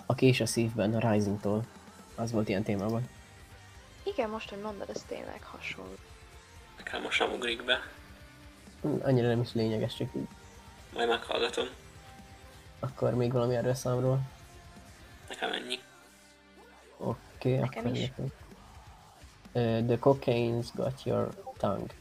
A 0.06 0.14
kés 0.14 0.40
a 0.40 0.46
szívben, 0.46 0.94
a 0.94 1.10
Rising-tól. 1.10 1.64
Az 2.14 2.32
volt 2.32 2.48
ilyen 2.48 2.62
témában. 2.62 3.08
Igen, 4.02 4.30
most, 4.30 4.50
hogy 4.50 4.60
mondod, 4.60 4.90
ez 4.90 5.04
tényleg 5.08 5.42
hasonló. 5.42 5.94
Nekem 6.76 7.02
most 7.02 7.18
nem 7.18 7.32
ugrik 7.32 7.64
be, 7.64 7.80
Annyira 9.02 9.28
nem 9.28 9.40
is 9.40 9.52
lényeges, 9.52 9.94
csak 9.96 10.08
így. 10.16 10.28
majd 10.94 11.08
meghallgatom. 11.08 11.66
Akkor 12.80 13.14
még 13.14 13.32
valami 13.32 13.54
erről 13.54 13.74
számról. 13.74 14.18
Nekem 15.28 15.52
ennyi. 15.52 15.78
Oké, 16.96 17.18
okay, 17.38 17.52
Nekem 17.52 17.84
akkor 17.84 17.96
is. 17.96 18.08
nekem. 18.08 18.32
Uh, 19.52 19.86
the 19.86 19.98
cocaine's 20.00 20.68
got 20.74 21.02
your 21.04 21.28
tongue. 21.56 21.94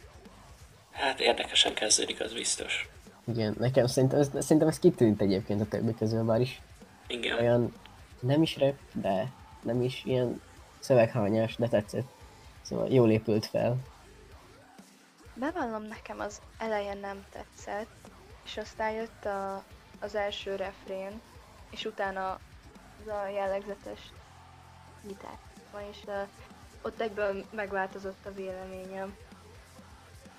Hát 0.91 1.19
érdekesen 1.19 1.73
kezdődik, 1.73 2.21
az 2.21 2.33
biztos. 2.33 2.89
Igen, 3.27 3.55
nekem 3.59 3.87
szerintem 3.87 4.19
ez, 4.19 4.29
szerintem 4.39 4.67
ez 4.67 4.79
kitűnt 4.79 5.21
egyébként 5.21 5.61
a 5.61 5.65
többi 5.65 5.93
közül, 5.93 6.23
bár 6.23 6.41
is 6.41 6.61
Igen. 7.07 7.39
olyan 7.39 7.73
nem 8.19 8.41
is 8.41 8.57
rap, 8.57 8.75
de 8.93 9.31
nem 9.61 9.81
is 9.81 10.01
ilyen 10.05 10.41
szöveghányás, 10.79 11.55
de 11.55 11.67
tetszett. 11.67 12.07
Szóval 12.61 12.87
jól 12.89 13.11
épült 13.11 13.45
fel. 13.45 13.77
Bevallom, 15.33 15.83
nekem 15.83 16.19
az 16.19 16.41
eleje 16.57 16.93
nem 16.93 17.25
tetszett, 17.29 18.09
és 18.45 18.57
aztán 18.57 18.91
jött 18.91 19.25
a, 19.25 19.63
az 19.99 20.15
első 20.15 20.55
refrén, 20.55 21.21
és 21.69 21.85
utána 21.85 22.39
az 23.01 23.07
a 23.07 23.27
jellegzetes 23.27 23.99
gitár. 25.01 25.37
És 25.91 25.97
uh, 26.05 26.27
ott 26.81 27.01
egyből 27.01 27.45
megváltozott 27.51 28.25
a 28.25 28.33
véleményem. 28.33 29.15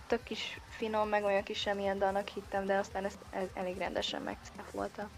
Tök 0.07 0.23
kis 0.23 0.61
finom, 0.69 1.09
meg 1.09 1.25
olyan 1.25 1.43
kis 1.43 1.59
semmilyen 1.59 1.99
dalnak 1.99 2.29
hittem, 2.29 2.67
de 2.67 2.77
aztán 2.77 3.05
ezt 3.05 3.19
el, 3.31 3.49
elég 3.55 3.77
rendesen 3.77 4.23
megcáfolta. 4.23 5.09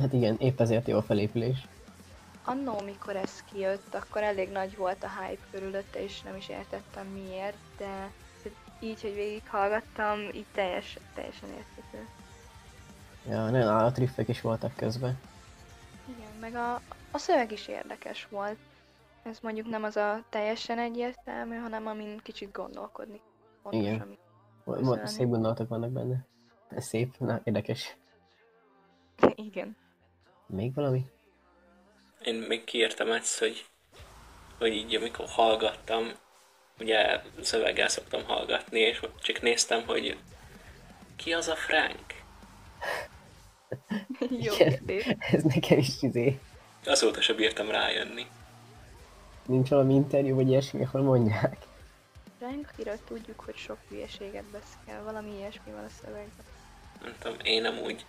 Hát 0.00 0.12
igen, 0.12 0.36
épp 0.38 0.60
ezért 0.60 0.88
jó 0.88 0.96
a 0.96 1.02
felépülés. 1.02 1.66
Annó, 2.44 2.80
mikor 2.80 3.16
ez 3.16 3.44
kijött, 3.52 3.94
akkor 3.94 4.22
elég 4.22 4.50
nagy 4.50 4.76
volt 4.76 5.04
a 5.04 5.10
hype 5.20 5.42
körülötte, 5.50 6.02
és 6.02 6.20
nem 6.20 6.36
is 6.36 6.48
értettem 6.48 7.06
miért, 7.06 7.56
de 7.76 8.10
így, 8.82 9.00
hogy 9.00 9.14
végighallgattam, 9.14 10.18
így 10.18 10.46
teljes, 10.52 10.98
teljesen 11.14 11.48
érthető. 11.48 12.08
Ja, 13.28 13.50
nagyon 13.50 13.68
állatriffek 13.68 14.28
is 14.28 14.40
voltak 14.40 14.76
közben. 14.76 15.18
Igen, 16.16 16.30
meg 16.40 16.54
a, 16.54 16.74
a 17.10 17.18
szöveg 17.18 17.52
is 17.52 17.68
érdekes 17.68 18.26
volt. 18.30 18.56
Ez 19.22 19.38
mondjuk 19.42 19.68
nem 19.68 19.82
az 19.82 19.96
a 19.96 20.24
teljesen 20.28 20.78
egyértelmű, 20.78 21.56
hanem 21.56 21.86
amin 21.86 22.20
kicsit 22.22 22.52
gondolkodni. 22.52 23.20
Fontos, 23.62 23.80
Igen. 23.80 24.00
ami... 24.00 24.18
Szép 25.04 25.28
gondolatok 25.28 25.68
vannak 25.68 25.90
benne. 25.90 26.26
Ez 26.68 26.84
szép, 26.84 27.18
na 27.18 27.40
érdekes. 27.44 27.96
Igen. 29.34 29.76
Még 30.46 30.74
valami? 30.74 31.06
Én 32.22 32.34
még 32.34 32.64
kiírtam 32.64 33.10
ezt, 33.10 33.38
hogy, 33.38 33.66
hogy 34.58 34.72
így 34.72 34.94
amikor 34.94 35.26
hallgattam, 35.28 36.12
ugye 36.82 37.20
szöveggel 37.42 37.88
szoktam 37.88 38.24
hallgatni, 38.24 38.80
és 38.80 39.00
csak 39.22 39.40
néztem, 39.42 39.82
hogy 39.86 40.18
ki 41.16 41.32
az 41.32 41.48
a 41.48 41.54
Frank? 41.56 42.14
Jó 44.30 44.54
Igen. 44.54 44.68
kérdés. 44.68 45.16
Ez 45.30 45.42
nekem 45.42 45.78
is 45.78 46.02
izé. 46.02 46.38
Azóta 46.84 47.20
sem 47.20 47.36
bírtam 47.36 47.70
rájönni. 47.70 48.26
Nincs 49.46 49.68
valami 49.68 49.94
interjú, 49.94 50.34
vagy 50.34 50.48
ilyesmi, 50.48 50.84
ahol 50.84 51.02
mondják. 51.02 51.56
Ránk, 52.40 52.68
akiről 52.72 52.98
tudjuk, 53.06 53.40
hogy 53.40 53.56
sok 53.56 53.78
hülyeséget 53.88 54.44
beszél, 54.44 55.04
valami 55.04 55.30
ilyesmi 55.36 55.72
van 55.72 55.84
a 55.84 55.88
szövegben. 56.02 56.44
Nem 57.02 57.14
tudom, 57.18 57.36
én 57.42 57.62
nem 57.62 57.78
úgy 57.78 58.04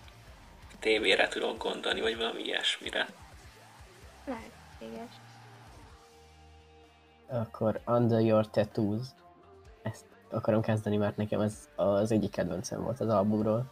tévére 0.79 1.27
tudok 1.27 1.57
gondolni, 1.57 2.01
vagy 2.01 2.17
valami 2.17 2.41
ilyesmire. 2.41 3.07
Lehetséges. 4.25 5.15
Akkor 7.27 7.81
Under 7.85 8.19
Your 8.19 8.49
Tattoos. 8.49 9.07
Ezt 9.81 10.05
akarom 10.29 10.61
kezdeni, 10.61 10.97
mert 10.97 11.17
nekem 11.17 11.41
ez 11.41 11.69
az 11.75 12.11
egyik 12.11 12.31
kedvencem 12.31 12.83
volt 12.83 12.99
az 12.99 13.09
albumról. 13.09 13.71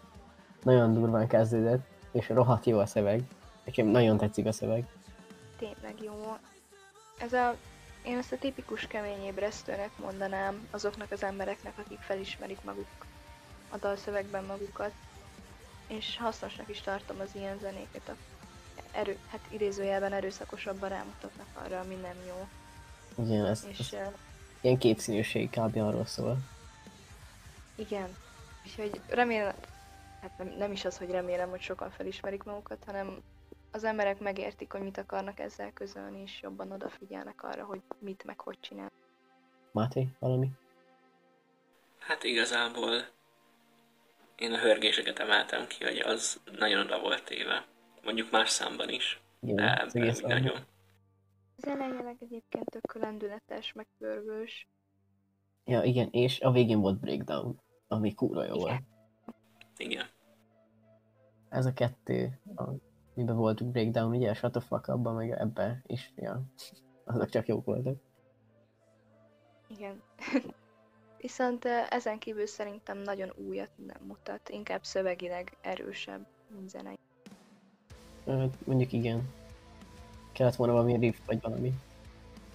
Nagyon 0.64 0.94
durván 0.94 1.28
kezdődött, 1.28 1.86
és 2.12 2.30
rohadt 2.30 2.66
jó 2.66 2.80
a 2.80 2.86
szöveg. 2.86 3.22
Nekem 3.66 3.88
nagyon 3.88 4.18
tetszik 4.18 4.46
a 4.46 4.52
szöveg. 4.52 4.88
Tényleg 5.58 6.04
jó. 6.04 6.38
Ez 7.20 7.34
a 7.34 7.56
Én 8.04 8.18
ezt 8.18 8.32
a 8.32 8.38
tipikus 8.38 8.88
kemény 8.88 9.24
ébresztőnek 9.24 9.98
mondanám 9.98 10.68
azoknak 10.72 11.12
az 11.12 11.24
embereknek, 11.24 11.74
akik 11.78 12.00
felismerik 12.00 12.64
maguk 12.64 13.06
a 13.70 13.78
dalszövegben 13.78 14.44
magukat, 14.44 14.92
és 15.88 16.18
hasznosnak 16.18 16.70
is 16.70 16.82
tartom 16.82 17.20
az 17.20 17.36
ilyen 17.36 17.58
zenéket, 17.60 18.10
a 18.10 18.16
erő, 18.92 19.18
hát 19.32 19.40
idézőjelben 19.50 20.14
erőszakosabban 20.14 20.90
rámutatnak 20.90 21.48
arra, 21.54 21.80
ami 21.80 21.96
nem 21.96 22.16
jó. 22.28 22.48
Igen, 23.18 23.46
ez, 23.46 23.66
És 23.70 23.80
ez 23.80 23.94
uh, 23.94 24.14
ilyen 24.62 24.78
kétszínűség 24.78 25.50
kb. 25.50 25.78
arról 25.78 26.06
szól. 26.06 26.38
igen, 27.76 28.16
úgyhogy 28.66 29.02
remélem, 29.10 29.56
hát 30.22 30.38
nem, 30.38 30.48
nem 30.58 30.72
is 30.72 30.86
az, 30.86 30.98
hogy 30.98 31.10
remélem, 31.10 31.50
hogy 31.50 31.62
sokan 31.62 31.90
felismerik 31.90 32.44
magukat, 32.44 32.84
hanem 32.86 33.22
az 33.72 33.84
emberek 33.84 34.20
megértik, 34.20 34.72
hogy 34.72 34.82
mit 34.82 34.98
akarnak 34.98 35.40
ezzel 35.40 35.72
közölni, 35.74 36.22
és 36.22 36.42
jobban 36.42 36.72
odafigyelnek 36.72 37.44
arra, 37.44 37.64
hogy 37.64 37.82
mit 38.00 38.24
meg 38.24 38.40
hogy 38.40 38.58
csinál. 38.60 38.92
Máté, 39.72 40.08
valami? 40.20 40.50
Hát 42.00 42.24
igazából 42.24 43.06
én 44.36 44.54
a 44.54 44.58
hörgéseket 44.58 45.20
emeltem 45.20 45.68
ki, 45.68 45.84
hogy 45.84 45.98
az 45.98 46.40
nagyon 46.58 46.86
oda 46.86 47.00
volt 47.00 47.24
téve. 47.24 47.66
Mondjuk 48.04 48.32
más 48.32 48.50
számban 48.50 48.90
is, 48.90 49.22
Igen, 49.42 49.56
de 49.56 49.82
ebben 49.82 50.16
nagyon. 50.22 50.66
Az 51.62 51.68
elejeleg 51.68 52.16
egyébként 52.20 52.70
tök 52.70 52.94
lendületes, 52.94 53.74
meg 53.74 53.88
pörgős. 53.98 54.68
Ja, 55.66 55.84
igen, 55.84 56.08
és 56.12 56.40
a 56.40 56.52
végén 56.52 56.80
volt 56.80 57.00
Breakdown, 57.00 57.62
ami 57.88 58.14
kurva 58.14 58.44
jó 58.44 58.56
Igen. 58.56 58.66
volt. 58.68 58.82
Igen. 59.78 60.06
Ez 61.50 61.66
a 61.66 61.74
kettő, 61.74 62.40
a, 62.56 62.64
miben 63.14 63.36
volt 63.36 63.66
Breakdown, 63.66 64.16
ugye, 64.16 64.30
a 64.30 64.34
Shut 64.34 64.52
the 64.52 64.62
fuck 64.62 64.88
up 64.88 65.16
meg 65.16 65.32
ebbe 65.32 65.82
is, 65.86 66.14
ja, 66.16 66.42
azok 67.04 67.30
csak 67.30 67.48
jók 67.48 67.66
voltak. 67.66 67.98
Igen. 69.68 70.02
Viszont 71.22 71.66
ezen 71.90 72.20
kívül 72.20 72.46
szerintem 72.46 72.98
nagyon 72.98 73.34
újat 73.48 73.72
nem 73.76 74.02
mutat, 74.08 74.50
inkább 74.50 74.84
szövegileg 74.84 75.58
erősebb, 75.62 76.26
mint 76.48 76.70
zenei. 76.70 76.98
Mondjuk 78.66 78.92
igen. 78.92 79.40
Kellett 80.32 80.56
volna 80.56 80.74
valami 80.74 80.96
riff, 80.98 81.18
vagy 81.26 81.42
valami. 81.42 81.74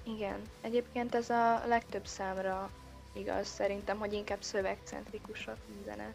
Igen, 0.02 0.40
egyébként 0.60 1.14
ez 1.14 1.30
a 1.30 1.62
legtöbb 1.66 2.06
számra 2.06 2.70
igaz 3.12 3.46
szerintem, 3.46 3.98
hogy 3.98 4.12
inkább 4.12 4.42
szövegcentrikusak, 4.42 5.56
mint 5.68 5.84
zene. 5.84 6.14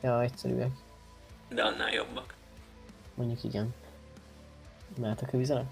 Ja, 0.00 0.22
egyszerűek. 0.22 0.70
De 1.48 1.62
annál 1.62 1.92
jobbak. 1.92 2.34
Mondjuk 3.14 3.44
igen. 3.44 3.74
Mehetek 4.98 5.32
a 5.32 5.36
vizele? 5.36 5.64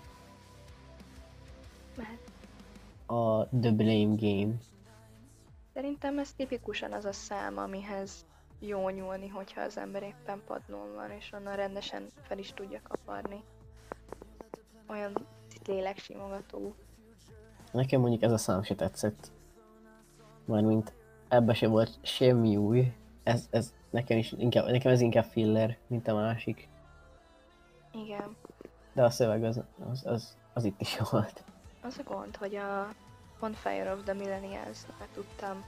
Mert 1.96 2.20
A 3.06 3.44
The 3.46 3.70
Blame 3.70 4.14
Game. 4.16 4.52
szerintem 5.74 6.18
ez 6.18 6.32
tipikusan 6.32 6.92
az 6.92 7.04
a 7.04 7.12
szám, 7.12 7.58
amihez 7.58 8.24
jó 8.58 8.88
nyúlni, 8.88 9.28
hogyha 9.28 9.60
az 9.60 9.76
ember 9.76 10.02
éppen 10.02 10.42
padlón 10.46 10.94
van, 10.94 11.10
és 11.10 11.32
onnan 11.32 11.56
rendesen 11.56 12.06
fel 12.22 12.38
is 12.38 12.52
tudja 12.52 12.80
kaparni. 12.82 13.42
Olyan 14.90 15.12
léleksimogató. 15.66 16.74
Nekem 17.72 18.00
mondjuk 18.00 18.22
ez 18.22 18.32
a 18.32 18.38
szám 18.38 18.62
se 18.62 18.74
tetszett. 18.74 19.30
Mármint 20.44 20.92
ebbe 21.28 21.54
se 21.54 21.68
volt 21.68 21.98
semmi 22.02 22.56
új. 22.56 22.92
Ez, 23.22 23.46
ez 23.50 23.74
nekem 23.90 24.18
is 24.18 24.32
inkább, 24.32 24.66
nekem 24.66 24.92
ez 24.92 25.00
inkább 25.00 25.24
filler, 25.24 25.78
mint 25.86 26.08
a 26.08 26.14
másik. 26.14 26.68
Igen. 27.92 28.36
De 28.92 29.04
a 29.04 29.10
szöveg 29.10 29.44
az, 29.44 29.60
az, 29.90 30.06
az, 30.06 30.36
az 30.52 30.64
itt 30.64 30.80
is 30.80 30.98
volt. 31.10 31.44
Az 31.82 31.98
a 31.98 32.02
gond, 32.02 32.36
hogy 32.36 32.56
a 32.56 32.94
Bonfire 33.40 33.92
of 33.92 34.02
the 34.04 34.12
millennials 34.12 34.78
tudtam 35.14 35.64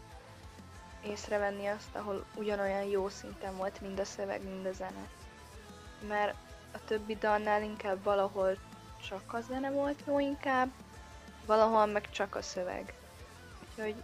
észrevenni 1.06 1.66
azt, 1.66 1.96
ahol 1.96 2.24
ugyanolyan 2.36 2.84
jó 2.84 3.08
szinten 3.08 3.56
volt 3.56 3.80
mind 3.80 3.98
a 3.98 4.04
szöveg, 4.04 4.44
mind 4.44 4.66
a 4.66 4.72
zene. 4.72 5.08
Mert 6.08 6.35
a 6.72 6.78
többi 6.85 7.14
dalnál 7.14 7.62
inkább 7.62 8.02
valahol 8.02 8.56
csak 9.08 9.32
a 9.32 9.40
zene 9.40 9.70
volt 9.70 10.02
jó 10.06 10.18
inkább, 10.18 10.68
valahol 11.46 11.86
meg 11.86 12.10
csak 12.10 12.34
a 12.34 12.42
szöveg. 12.42 12.94
Úgyhogy 13.70 14.02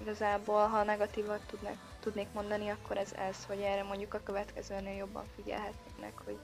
igazából, 0.00 0.66
ha 0.66 0.82
negatívat 0.82 1.40
tudnak, 1.46 1.76
tudnék 2.00 2.26
mondani, 2.34 2.68
akkor 2.68 2.96
ez 2.96 3.12
ez, 3.28 3.44
hogy 3.44 3.60
erre 3.60 3.82
mondjuk 3.82 4.14
a 4.14 4.20
következőnél 4.22 4.96
jobban 4.96 5.24
figyelhetnének, 5.36 6.20
hogy 6.24 6.38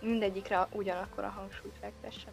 mindegyikre 0.00 0.66
ugyanakkor 0.72 1.24
a 1.24 1.28
hangsúlyt 1.28 1.78
fektesse. 1.80 2.32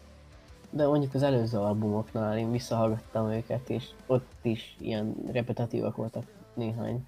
De 0.70 0.86
mondjuk 0.86 1.14
az 1.14 1.22
előző 1.22 1.58
albumoknál 1.58 2.38
én 2.38 2.50
visszahallgattam 2.50 3.30
őket, 3.30 3.70
és 3.70 3.84
ott 4.06 4.32
is 4.42 4.76
ilyen 4.78 5.14
repetitívak 5.32 5.96
voltak 5.96 6.24
néhány. 6.54 7.06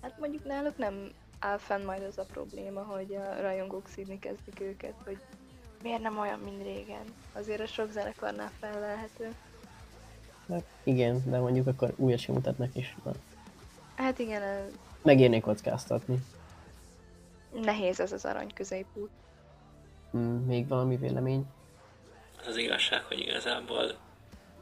Hát 0.00 0.18
mondjuk 0.18 0.44
náluk 0.44 0.78
nem 0.78 1.10
áll 1.38 1.58
fenn 1.58 1.84
majd 1.84 2.02
az 2.02 2.18
a 2.18 2.24
probléma, 2.24 2.82
hogy 2.82 3.14
a 3.14 3.40
rajongók 3.40 3.88
szívni 3.88 4.18
kezdik 4.18 4.60
őket, 4.60 4.94
hogy 5.04 5.18
miért 5.84 6.02
nem 6.02 6.18
olyan, 6.18 6.38
mint 6.38 6.62
régen. 6.62 7.04
Azért 7.32 7.60
a 7.60 7.66
sok 7.66 7.90
zenekarnál 7.90 8.50
felelhető. 8.60 9.34
Hát 10.48 10.64
igen, 10.82 11.22
de 11.26 11.38
mondjuk 11.38 11.66
akkor 11.66 11.92
újat 11.96 12.18
sem 12.18 12.34
mutatnak 12.34 12.76
is. 12.76 12.96
Na, 13.04 13.12
Hát 13.96 14.18
igen, 14.18 14.42
ez 14.42 14.70
megérné 15.02 15.40
kockáztatni. 15.40 16.18
nehéz 17.52 18.00
ez 18.00 18.12
az 18.12 18.24
arany 18.24 18.52
középút. 18.54 19.10
Mm, 20.16 20.46
még 20.46 20.68
valami 20.68 20.96
vélemény? 20.96 21.46
Az 22.40 22.46
az 22.46 22.56
igazság, 22.56 23.02
hogy 23.02 23.18
igazából 23.18 23.94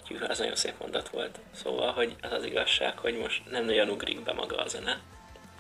Tyűha, 0.05 0.27
az 0.27 0.39
nagyon 0.39 0.57
szép 0.57 0.75
mondat 0.81 1.09
volt. 1.09 1.41
Szóval, 1.55 1.93
hogy 1.93 2.17
az 2.23 2.33
az 2.33 2.45
igazság, 2.45 2.99
hogy 2.99 3.19
most 3.19 3.51
nem 3.51 3.65
nagyon 3.65 3.89
ugrik 3.89 4.23
be 4.23 4.33
maga 4.33 4.57
a 4.57 4.69
zene. 4.69 5.01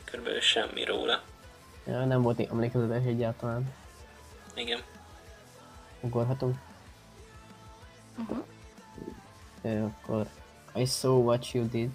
Körülbelül 0.04 0.40
semmi 0.40 0.84
róla. 0.84 1.22
Ja, 1.86 2.04
nem 2.04 2.22
volt 2.22 2.40
emlékezetes 2.40 3.04
egyáltalán. 3.04 3.74
Igen. 4.54 4.80
Ugorhatunk. 6.02 6.56
Uh-huh. 8.18 8.44
Ö, 9.62 9.84
akkor 9.84 10.28
I 10.74 10.84
saw 10.84 11.22
what 11.22 11.50
you 11.52 11.68
did. 11.68 11.90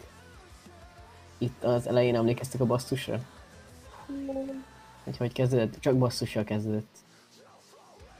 Itt 1.37 1.63
az 1.63 1.87
elején 1.87 2.15
emlékeztek 2.15 2.61
a 2.61 2.65
basszusra? 2.65 3.19
Hogy 5.03 5.17
hogy 5.17 5.33
kezdődött? 5.33 5.79
Csak 5.79 5.97
basszussal 5.97 6.43
kezdődött. 6.43 6.95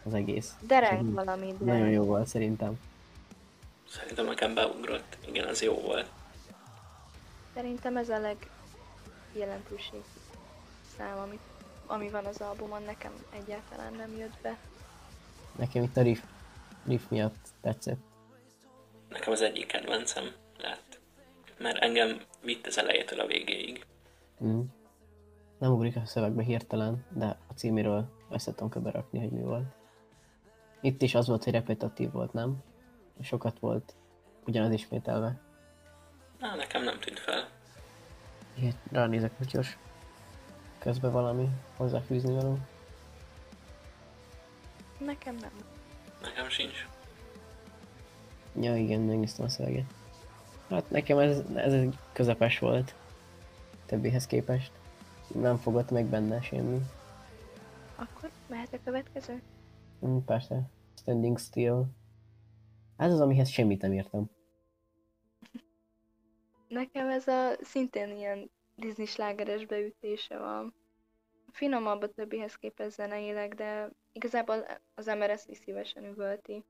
Az 0.04 0.14
egész. 0.14 0.56
Dereng 0.62 1.14
valami, 1.14 1.56
de 1.60 1.72
Nagyon 1.72 1.90
jó 1.90 2.04
volt 2.04 2.28
szerintem. 2.28 2.80
Szerintem 3.90 4.26
nekem 4.26 4.54
beugrott. 4.54 5.18
Igen, 5.26 5.48
az 5.48 5.62
jó 5.62 5.74
volt. 5.82 6.10
szerintem 7.54 7.98
ez 7.98 8.10
a 8.10 8.20
legjelentőség 8.20 10.02
szám, 10.98 11.18
ami, 11.18 11.40
ami 11.86 12.10
van 12.10 12.26
az 12.26 12.42
albumon, 12.42 12.84
nekem 12.84 13.12
egyáltalán 13.30 13.94
nem 13.94 14.18
jött 14.18 14.38
be. 14.42 14.58
Nekem 15.58 15.84
itt 15.84 15.98
a 15.98 16.02
riff, 16.02 16.24
riff 16.86 17.10
miatt 17.10 17.48
tetszett. 17.62 18.00
Nekem 19.10 19.34
az 19.34 19.42
egyik 19.42 19.66
kedvencem 19.66 20.24
lett. 20.58 21.00
Mert 21.58 21.78
engem 21.78 22.22
vitt 22.42 22.68
az 22.68 22.78
elejétől 22.78 23.20
a 23.20 23.26
végéig. 23.26 23.86
Mm. 24.44 24.62
Nem 25.58 25.72
ugrik 25.72 25.96
a 25.96 26.06
szövegbe 26.06 26.44
hirtelen, 26.44 27.06
de 27.10 27.26
a 27.26 27.54
címéről 27.56 28.10
össze 28.30 28.54
tudom 28.54 28.70
kb. 28.70 28.88
rakni, 28.88 29.20
hogy 29.20 29.32
mi 29.32 29.42
volt. 29.42 29.66
Itt 30.82 31.02
is 31.02 31.16
az 31.16 31.28
volt, 31.28 31.44
hogy 31.44 31.54
repetitív 31.54 32.12
volt, 32.12 32.34
nem? 32.34 32.64
Sokat 33.22 33.60
volt 33.60 33.96
ugyanaz 34.46 34.72
ismételve. 34.72 35.40
Na, 36.40 36.56
nekem 36.56 36.84
nem 36.84 37.00
tűnt 37.00 37.20
fel. 37.20 37.50
Így 38.60 38.76
ránézek, 38.92 39.38
hogy 39.38 39.48
gyors. 39.48 39.78
Közben 40.80 41.12
valami 41.12 41.50
hozzáfűzni 41.78 42.34
való. 42.34 42.58
Nekem 44.98 45.36
nem. 45.36 45.52
Nekem 46.22 46.50
sincs. 46.50 46.88
Ja 48.62 48.76
igen, 48.76 49.02
megnéztem 49.02 49.46
a 49.46 49.50
szöveget. 49.50 49.94
Hát 50.70 50.90
nekem 50.90 51.18
ez, 51.18 51.40
ez 51.56 51.74
egy 51.74 51.98
közepes 52.14 52.60
volt. 52.60 52.96
Többihez 53.86 54.28
képest. 54.28 54.72
Nem 55.34 55.58
fogott 55.58 55.92
meg 55.92 56.06
benne 56.06 56.42
semmi. 56.42 56.80
Akkor 57.96 58.30
mehet 58.48 58.74
a 58.74 58.80
következő? 58.84 59.42
Mm, 60.06 60.18
persze. 60.18 60.70
Standing 60.96 61.40
still. 61.40 61.84
Ez 62.98 63.14
az, 63.14 63.20
amihez 63.20 63.50
semmit 63.50 63.82
nem 63.82 63.94
értem. 63.94 64.30
Nekem 66.68 67.10
ez 67.10 67.28
a 67.28 67.52
szintén 67.62 68.18
ilyen 68.18 68.52
Disney 68.76 69.06
slágeres 69.06 69.66
beütése 69.66 70.38
van. 70.38 70.74
Finomabb 71.52 72.02
a 72.02 72.12
többihez 72.12 72.56
képest 72.56 72.96
zeneileg, 72.96 73.54
de 73.54 73.90
igazából 74.18 74.66
az 74.96 75.08
ember 75.08 75.30
ezt 75.30 75.50
is 75.50 75.58
szívesen 75.58 76.04
üvölti. 76.06 76.64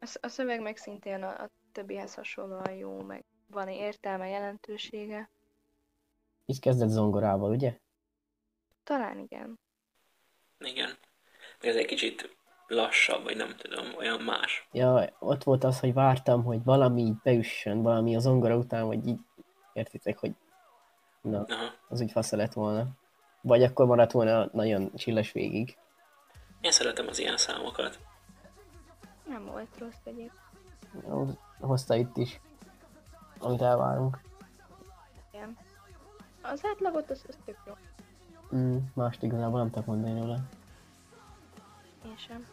A, 0.00 0.18
a 0.20 0.28
szöveg 0.28 0.60
meg 0.60 0.76
szintén 0.76 1.22
a, 1.22 1.42
a 1.42 1.50
többihez 1.72 2.14
hasonlóan 2.14 2.72
jó, 2.72 3.02
meg 3.02 3.24
van 3.46 3.68
értelme, 3.68 4.28
jelentősége. 4.28 5.30
Így 6.46 6.60
kezdett 6.60 6.88
zongorával, 6.88 7.50
ugye? 7.50 7.78
Talán 8.84 9.18
igen. 9.18 9.58
Igen. 10.58 10.98
Ez 11.60 11.76
egy 11.76 11.86
kicsit 11.86 12.36
lassabb, 12.66 13.22
vagy 13.22 13.36
nem 13.36 13.56
tudom, 13.56 13.94
olyan 13.96 14.20
más. 14.20 14.68
Ja, 14.72 15.16
ott 15.18 15.42
volt 15.42 15.64
az, 15.64 15.80
hogy 15.80 15.92
vártam, 15.92 16.44
hogy 16.44 16.64
valami 16.64 17.02
így 17.02 17.16
beüssön, 17.22 17.82
valami 17.82 18.16
az 18.16 18.22
zongora 18.22 18.56
után, 18.56 18.86
vagy 18.86 19.06
így 19.06 19.18
értitek, 19.72 20.18
hogy 20.18 20.32
na, 21.20 21.44
Aha. 21.48 21.72
az 21.88 22.00
úgy 22.00 22.10
fasz 22.10 22.30
lett 22.30 22.52
volna. 22.52 22.86
Vagy 23.40 23.62
akkor 23.62 23.86
maradt 23.86 24.12
volna 24.12 24.48
nagyon 24.52 24.94
csilles 24.94 25.32
végig. 25.32 25.76
Én 26.62 26.72
szeretem 26.72 27.08
az 27.08 27.18
ilyen 27.18 27.36
számokat. 27.36 27.98
Nem 29.28 29.44
volt 29.44 29.78
rossz 29.78 30.00
egyébként. 30.04 31.38
Hozta 31.60 31.94
itt 31.94 32.16
is, 32.16 32.40
amit 33.38 33.62
elvárunk. 33.62 34.18
Igen. 35.32 35.58
Az 36.42 36.60
átlagot 36.64 37.10
az, 37.10 37.24
az 37.28 37.36
tök 37.44 37.58
jó. 37.66 37.72
Mm, 38.58 38.76
mást 38.94 39.22
igazából 39.22 39.58
nem 39.58 39.70
tudok 39.70 39.86
mondani 39.86 40.20
róla. 40.20 40.38
Én 42.04 42.16
sem. 42.16 42.46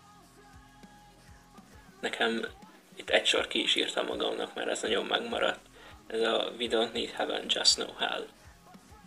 Nekem 2.01 2.41
itt 2.95 3.09
egy 3.09 3.25
sor 3.25 3.47
ki 3.47 3.61
is 3.61 3.75
írtam 3.75 4.05
magamnak, 4.05 4.55
mert 4.55 4.67
ez 4.69 4.81
nagyon 4.81 5.05
megmaradt. 5.05 5.59
Ez 6.07 6.21
a 6.21 6.51
We 6.57 6.67
don't 6.69 6.91
need 6.93 7.09
heaven, 7.09 7.45
just 7.47 7.75
know 7.75 7.95
hell. 7.97 8.25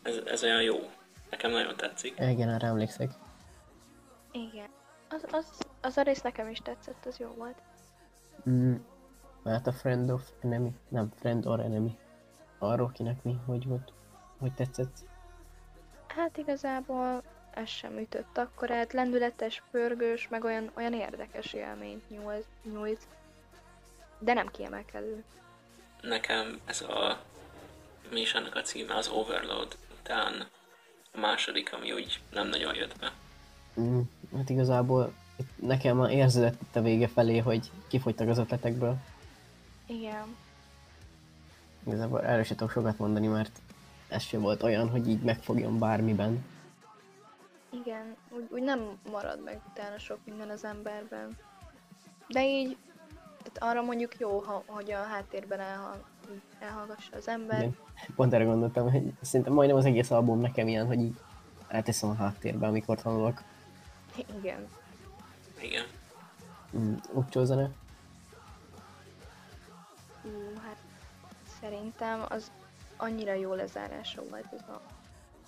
Ez, 0.02 0.16
ez 0.26 0.42
olyan 0.42 0.62
jó. 0.62 0.90
Nekem 1.30 1.50
nagyon 1.50 1.76
tetszik. 1.76 2.14
Igen, 2.18 2.48
erre 2.48 2.66
emlékszek. 2.66 3.10
Igen. 4.32 4.68
Az, 5.12 5.25
az, 5.31 5.46
az 5.81 5.96
a 5.96 6.03
rész 6.03 6.20
nekem 6.20 6.48
is 6.48 6.59
tetszett, 6.59 7.07
az 7.07 7.16
jó 7.18 7.29
volt. 7.37 7.57
Mm, 8.51 8.75
mert 9.42 9.66
a 9.66 9.72
Friend 9.72 10.11
of 10.11 10.29
Enemy, 10.40 10.72
nem, 10.88 11.12
Friend 11.18 11.46
or 11.46 11.61
Enemy. 11.61 11.98
Arról 12.59 12.92
kinek 12.92 13.22
mi, 13.22 13.37
hogy 13.46 13.66
volt, 13.66 13.92
hogy 14.38 14.55
tetszett. 14.55 14.96
Hát 16.07 16.37
igazából 16.37 17.22
ez 17.55 17.68
sem 17.68 17.98
ütött 17.98 18.38
akkor, 18.38 18.68
hát 18.68 18.92
lendületes, 18.92 19.62
pörgős, 19.70 20.29
meg 20.29 20.44
olyan, 20.44 20.70
olyan 20.75 20.92
érdekes 20.92 21.53
élményt 21.53 22.11
nyújt, 22.11 22.46
nyújt. 22.62 23.07
De 24.18 24.33
nem 24.33 24.48
kiemelkedő. 24.48 25.25
Nekem 26.01 26.61
ez 26.64 26.81
a... 26.81 27.20
Mi 28.11 28.20
is 28.20 28.35
ennek 28.35 28.55
a 28.55 28.61
címe? 28.61 28.94
Az 28.94 29.09
Overload 29.09 29.77
után 30.01 30.48
a 31.12 31.18
második, 31.18 31.72
ami 31.72 31.92
úgy 31.92 32.20
nem 32.31 32.48
nagyon 32.48 32.75
jött 32.75 32.98
be. 32.98 33.12
Mm, 33.81 34.01
hát 34.37 34.51
igazából 34.51 35.12
nekem 35.55 36.01
a 36.01 36.11
érződött 36.11 36.61
itt 36.62 36.77
a 36.77 36.83
vége 36.83 37.09
felé, 37.09 37.38
hogy 37.38 37.71
kifogytak 37.88 38.29
az 38.29 38.38
ötletekből. 38.38 38.97
Igen. 39.87 40.37
Igazából 41.87 42.23
erről 42.23 42.42
sem 42.42 42.57
tudok 42.57 42.73
sokat 42.73 42.99
mondani, 42.99 43.27
mert 43.27 43.61
ez 44.09 44.23
sem 44.23 44.40
volt 44.40 44.62
olyan, 44.62 44.88
hogy 44.88 45.09
így 45.09 45.23
megfogjon 45.23 45.79
bármiben. 45.79 46.45
Igen, 47.71 48.16
úgy, 48.31 48.47
úgy 48.51 48.62
nem 48.62 48.99
marad 49.11 49.42
meg 49.45 49.61
utána 49.71 49.99
sok 49.99 50.18
minden 50.25 50.49
az 50.49 50.64
emberben. 50.64 51.37
De 52.29 52.47
így, 52.49 52.77
tehát 53.42 53.73
arra 53.73 53.83
mondjuk 53.87 54.18
jó, 54.18 54.38
ha, 54.38 54.62
hogy 54.66 54.92
a 54.92 55.03
háttérben 55.03 55.61
elhang, 55.61 56.05
elhallgassa 56.61 57.16
az 57.16 57.29
ember. 57.29 57.59
Igen. 57.59 57.77
Pont 58.16 58.33
erre 58.33 58.45
gondoltam, 58.45 58.90
hogy 58.90 59.12
szerintem 59.21 59.55
majdnem 59.55 59.79
az 59.79 59.85
egész 59.85 60.11
album 60.11 60.40
nekem 60.40 60.68
ilyen, 60.68 60.87
hogy 60.87 61.01
így 61.01 61.16
elteszem 61.68 62.11
a 62.11 62.14
háttérbe, 62.14 62.66
amikor 62.66 63.03
tanulok. 63.03 63.42
Igen. 64.16 64.68
Igen. 65.61 65.85
Mm, 66.77 66.94
Utcsó 67.12 67.44
zene. 67.44 67.70
Ú, 70.25 70.59
hát 70.62 70.77
szerintem 71.61 72.25
az 72.29 72.51
annyira 72.96 73.33
jó 73.33 73.55
lezárása 73.55 74.22
volt 74.31 74.53
ez 74.53 74.68
a... 74.68 74.81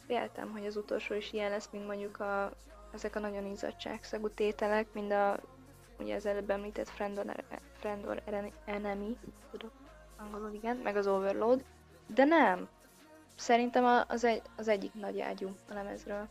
Féltem, 0.07 0.50
hogy 0.50 0.66
az 0.66 0.77
utolsó 0.77 1.14
is 1.14 1.33
ilyen 1.33 1.50
lesz, 1.50 1.68
mint 1.72 1.87
mondjuk 1.87 2.20
a, 2.20 2.50
ezek 2.94 3.16
a 3.16 3.20
nagyon 3.20 3.46
izzadságszagú 3.46 4.29
tételek, 4.29 4.92
mint 4.92 5.12
a 5.12 5.40
ugye 5.98 6.14
az 6.14 6.27
előbb 6.27 6.50
említett 6.50 6.88
Friend 6.88 7.18
or, 7.18 7.44
Friend 7.79 8.07
or 8.07 8.22
Enemy, 8.64 9.16
tudok 9.50 9.70
angolul 10.16 10.53
igen, 10.53 10.77
meg 10.77 10.96
az 10.96 11.07
Overload, 11.07 11.64
de 12.07 12.24
nem. 12.24 12.68
Szerintem 13.37 14.05
az, 14.09 14.24
egy, 14.24 14.42
az 14.57 14.68
egyik 14.68 14.94
nagy 14.94 15.20
ágyú 15.20 15.57
a 15.68 15.74
lemezről. 15.74 16.29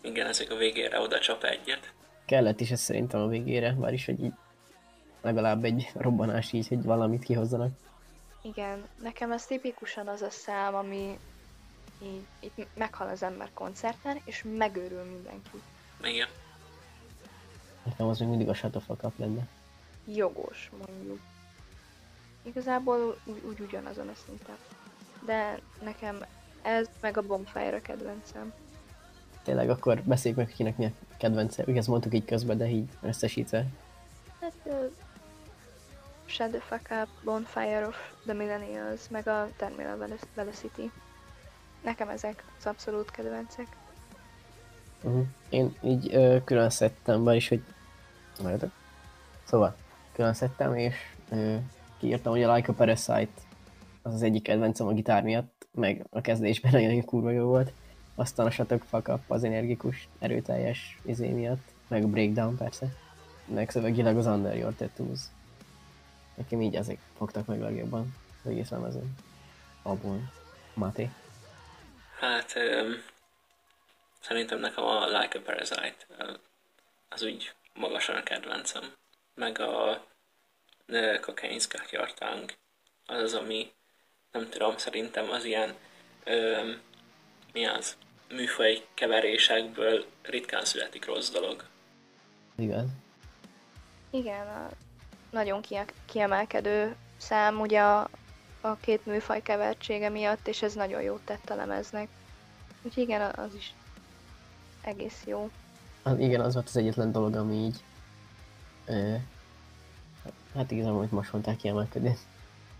Igen, 0.00 0.26
ezek 0.26 0.50
a 0.50 0.56
végére 0.56 1.00
oda 1.00 1.18
csap 1.18 1.44
egyet. 1.44 1.92
Kellett 2.24 2.60
is 2.60 2.70
ez 2.70 2.80
szerintem 2.80 3.20
a 3.20 3.26
végére, 3.26 3.72
bár 3.72 3.92
is, 3.92 4.04
hogy 4.04 4.24
így 4.24 4.32
legalább 5.20 5.64
egy 5.64 5.90
robbanás 5.94 6.52
így, 6.52 6.68
hogy 6.68 6.82
valamit 6.82 7.24
kihozzanak. 7.24 7.72
Igen, 8.42 8.88
nekem 9.02 9.32
ez 9.32 9.46
tipikusan 9.46 10.08
az 10.08 10.22
a 10.22 10.30
szám, 10.30 10.74
ami 10.74 11.18
így, 12.02 12.26
így 12.40 12.66
meghal 12.74 13.08
az 13.08 13.22
ember 13.22 13.50
koncerten, 13.54 14.20
és 14.24 14.44
megőrül 14.56 15.02
mindenki. 15.02 15.62
Igen. 16.02 16.28
Nekem 17.84 18.06
az 18.06 18.18
még 18.18 18.28
mindig 18.28 18.48
a 18.48 18.54
Shut 18.54 18.70
the 18.70 18.80
Fuck 18.80 19.04
Up 19.04 19.18
lenne. 19.18 19.46
Jogos, 20.06 20.70
mondjuk. 20.78 21.20
Igazából 22.42 23.18
úgy, 23.24 23.42
úgy 23.44 23.60
ugyanazon 23.60 24.08
a 24.08 24.14
szinten. 24.26 24.56
De 25.24 25.60
nekem 25.82 26.24
ez 26.62 26.88
meg 27.00 27.16
a 27.16 27.22
Bonfire 27.22 27.76
a 27.76 27.82
kedvencem. 27.82 28.52
Tényleg 29.42 29.70
akkor 29.70 30.02
beszéljük 30.02 30.40
meg, 30.40 30.48
kinek 30.48 30.76
mi 30.76 30.84
a 30.84 30.90
kedvence. 31.16 31.64
Ugye 31.66 31.78
ezt 31.78 31.88
mondtuk 31.88 32.14
így 32.14 32.24
közben, 32.24 32.56
de 32.56 32.68
így 32.68 32.88
összesítve. 33.00 33.66
Hát 34.40 34.52
uh, 34.64 34.90
the 36.50 36.60
Fuck 36.60 36.90
Up, 36.90 37.08
Bonfire 37.24 37.86
of 37.86 37.96
the 38.24 38.32
Millennials, 38.32 39.08
meg 39.10 39.28
a 39.28 39.48
Terminal 39.56 39.96
Velo- 39.96 40.28
Velocity. 40.34 40.90
Nekem 41.84 42.08
ezek 42.08 42.44
az 42.58 42.66
abszolút 42.66 43.10
kedvencek. 43.10 43.66
Uh-huh. 45.02 45.26
Én 45.48 45.74
így 45.82 46.14
ö, 46.14 46.36
külön 46.44 46.70
szedtem 46.70 47.24
be 47.24 47.34
is, 47.34 47.48
hogy... 47.48 47.62
Várjatok. 48.42 48.70
Szóval, 49.44 49.76
külön 50.12 50.34
szedtem, 50.34 50.74
és 50.74 50.94
ö, 51.30 51.56
kiírtam, 51.98 52.32
hogy 52.32 52.42
a 52.42 52.54
Like 52.54 52.72
a 52.72 52.74
Parasite 52.74 53.40
az 54.02 54.14
az 54.14 54.22
egyik 54.22 54.42
kedvencem 54.42 54.86
a 54.86 54.92
gitár 54.92 55.22
miatt, 55.22 55.66
meg 55.74 56.06
a 56.10 56.20
kezdésben 56.20 56.72
nagyon 56.82 57.04
kurva 57.04 57.30
jó 57.30 57.46
volt. 57.46 57.72
Aztán 58.20 58.46
a 58.46 58.50
Fuck 58.50 59.08
Up 59.08 59.20
az 59.28 59.44
energikus, 59.44 60.08
erőteljes 60.18 60.98
izé 61.04 61.28
miatt, 61.28 61.62
meg 61.88 62.04
a 62.04 62.06
Breakdown 62.06 62.56
persze. 62.56 62.86
Meg 63.44 63.70
szövegileg 63.70 64.16
az 64.16 64.26
Under 64.26 64.56
Your 64.56 64.74
Tattoos. 64.74 65.20
Nekem 66.34 66.60
így 66.60 66.76
ezek 66.76 66.98
fogtak 67.16 67.46
meg 67.46 67.60
legjobban 67.60 68.14
az 68.44 68.50
egész 68.50 68.70
lemezon. 68.70 69.14
Abból. 69.82 70.32
Máté. 70.74 71.10
Hát 72.18 72.52
öm, 72.56 73.02
szerintem 74.20 74.58
nekem 74.60 74.84
a 74.84 75.06
Like 75.06 75.38
a 75.38 75.42
Parasite 75.42 76.06
az 77.08 77.22
úgy 77.22 77.52
magasan 77.74 78.16
a 78.16 78.22
kedvencem. 78.22 78.82
Meg 79.34 79.60
a 79.60 80.04
Scackyard 81.58 82.14
Tongue 82.14 82.54
az 83.06 83.22
az, 83.22 83.34
ami 83.34 83.72
nem 84.32 84.48
tudom, 84.48 84.76
szerintem 84.76 85.30
az 85.30 85.44
ilyen 85.44 85.74
öm, 86.24 86.80
mi 87.52 87.66
az? 87.66 87.96
Műfaj 88.30 88.86
keverésekből 88.94 90.04
ritkán 90.22 90.64
születik 90.64 91.06
rossz 91.06 91.30
dolog. 91.30 91.64
Igaz? 92.56 92.86
Igen, 94.10 94.46
a 94.46 94.70
nagyon 95.30 95.60
kie- 95.60 95.94
kiemelkedő 96.04 96.96
szám 97.16 97.60
ugye 97.60 97.80
a, 97.80 98.08
a 98.60 98.76
két 98.76 99.06
műfaj 99.06 99.42
kevertsége 99.42 100.08
miatt, 100.08 100.48
és 100.48 100.62
ez 100.62 100.74
nagyon 100.74 101.02
jót 101.02 101.20
tett 101.24 101.50
a 101.50 101.54
lemeznek. 101.54 102.08
Úgyhogy 102.82 103.02
igen, 103.02 103.30
az 103.30 103.54
is 103.54 103.74
egész 104.82 105.22
jó. 105.26 105.50
Az, 106.02 106.18
igen, 106.18 106.40
az 106.40 106.54
volt 106.54 106.68
az 106.68 106.76
egyetlen 106.76 107.12
dolog, 107.12 107.34
ami 107.34 107.54
így... 107.54 107.84
Ö, 108.86 109.14
hát 110.54 110.70
igazából, 110.70 110.98
amit 110.98 111.10
most 111.10 111.32
mondták 111.32 111.56
kiemelkedni. 111.56 112.16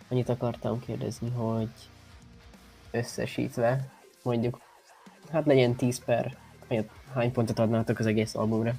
Annyit 0.08 0.28
akartam 0.28 0.80
kérdezni, 0.80 1.30
hogy 1.30 1.70
összesítve, 2.90 3.92
mondjuk, 4.22 4.60
hát 5.32 5.46
legyen 5.46 5.74
10 5.74 6.04
per, 6.04 6.36
hány 7.14 7.32
pontot 7.32 7.58
adnátok 7.58 7.98
az 7.98 8.06
egész 8.06 8.34
albumra? 8.34 8.72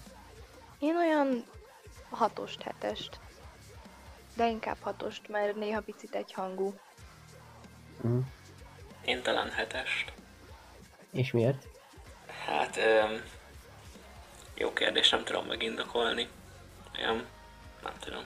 Én 0.80 0.96
olyan 0.96 1.46
hatost, 2.10 2.62
hetest. 2.62 3.20
De 4.36 4.50
inkább 4.50 4.78
hatost, 4.80 5.28
mert 5.28 5.56
néha 5.56 5.82
picit 5.82 6.16
egyhangú. 6.16 6.74
Mm. 8.08 8.20
Én 9.06 9.22
talán 9.22 9.50
hetest. 9.50 10.14
És 11.12 11.32
miért? 11.32 11.68
Hát, 12.46 12.78
öm, 12.78 13.22
jó 14.54 14.74
kérdés, 14.74 15.10
nem 15.10 15.24
tudom 15.24 15.46
megindokolni. 15.46 16.28
Olyan, 16.98 17.26
nem 17.84 17.94
tudom. 18.00 18.24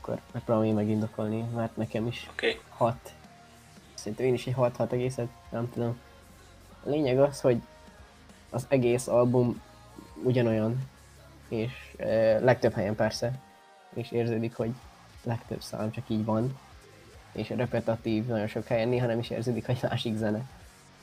Akkor 0.00 0.20
megpróbálom 0.32 0.68
én 0.68 0.74
megindokolni, 0.74 1.40
mert 1.40 1.76
nekem 1.76 2.06
is 2.06 2.26
Oké, 2.30 2.48
okay. 2.48 2.60
6. 2.68 3.12
Szerintem 3.94 4.26
én 4.26 4.34
is 4.34 4.46
egy 4.46 4.54
6-6 4.56 4.92
egészet, 4.92 5.28
nem 5.50 5.70
tudom. 5.70 6.00
A 6.84 6.88
lényeg 6.88 7.18
az, 7.18 7.40
hogy 7.40 7.62
az 8.50 8.66
egész 8.68 9.06
album 9.06 9.62
ugyanolyan, 10.22 10.88
és 11.48 11.94
e, 11.96 12.38
legtöbb 12.38 12.72
helyen 12.72 12.94
persze, 12.94 13.40
és 13.94 14.10
érződik, 14.10 14.56
hogy 14.56 14.72
legtöbb 15.22 15.62
szám 15.62 15.90
csak 15.90 16.04
így 16.08 16.24
van, 16.24 16.58
és 17.32 17.48
repetatív 17.48 18.26
nagyon 18.26 18.46
sok 18.46 18.66
helyen, 18.66 18.88
néha 18.88 19.06
nem 19.06 19.18
is 19.18 19.30
érződik, 19.30 19.66
hogy 19.66 19.78
másik 19.82 20.16
zene. 20.16 20.42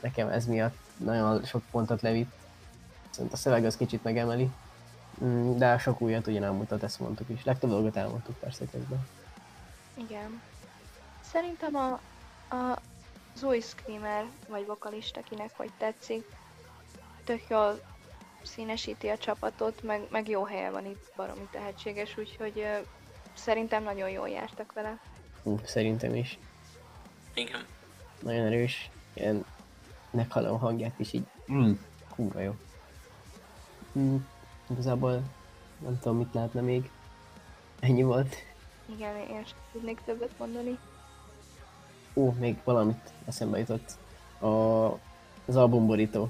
Nekem 0.02 0.28
ez 0.28 0.46
miatt 0.46 0.78
nagyon 0.98 1.44
sok 1.44 1.62
pontot 1.72 2.02
levitt, 2.02 2.32
viszont 3.10 3.34
a 3.34 3.38
szöveg 3.38 3.66
az 3.66 3.78
kicsit 3.78 4.04
megemeli, 4.04 4.52
Mm, 5.24 5.58
de 5.58 5.78
sok 5.78 6.02
újat 6.02 6.28
ugye 6.28 6.40
nem 6.40 6.54
mutat, 6.54 6.84
ezt 6.84 7.00
mondtuk 7.00 7.30
is. 7.30 7.44
Legtöbb 7.44 7.70
dolgot 7.70 7.96
elmondtuk 7.96 8.40
persze 8.40 8.66
közben. 8.72 9.08
Igen. 9.94 10.42
Szerintem 11.22 11.76
a, 11.76 12.00
a, 12.56 12.82
az 13.40 13.46
új 13.46 13.60
screamer, 13.60 14.26
vagy 14.48 14.66
vokalista, 14.66 15.22
kinek 15.22 15.52
hogy 15.58 15.72
tetszik, 15.78 16.26
tök 17.24 17.42
jól 17.50 17.80
színesíti 18.44 19.08
a 19.08 19.18
csapatot, 19.18 19.84
meg, 19.84 20.08
meg 20.10 20.30
jó 20.30 20.44
helyen 20.44 20.72
van 20.72 20.86
itt, 20.86 21.12
baromi 21.16 21.48
tehetséges, 21.52 22.18
úgyhogy 22.18 22.60
ö, 22.60 22.78
szerintem 23.34 23.84
nagyon 23.84 24.10
jól 24.10 24.30
jártak 24.30 24.74
vele. 24.74 25.00
Hú, 25.44 25.60
szerintem 25.64 26.16
is. 26.16 26.40
Igen. 27.34 27.66
Nagyon 28.22 28.46
erős. 28.46 28.90
Ilyen 29.14 29.46
meghallom 30.12 30.60
hangját 30.60 31.00
is 31.00 31.14
így. 31.14 31.26
Mm, 31.52 31.72
kurva 32.16 32.40
jó. 32.40 32.56
Mm, 34.00 34.16
igazából 34.70 35.22
nem 35.78 36.00
tudom 36.00 36.18
mit 36.18 36.34
lehetne 36.34 36.62
még. 36.62 36.90
Ennyi 37.80 38.04
volt. 38.04 38.36
Igen, 38.86 39.16
én 39.16 39.46
sem 39.46 39.58
tudnék 39.72 40.02
többet 40.06 40.38
mondani. 40.38 40.78
Ó, 42.20 42.34
még 42.40 42.58
valamit 42.64 43.12
eszembe 43.28 43.58
jutott. 43.58 43.92
A, 44.40 44.48
az 45.46 45.56
albumborító. 45.56 46.30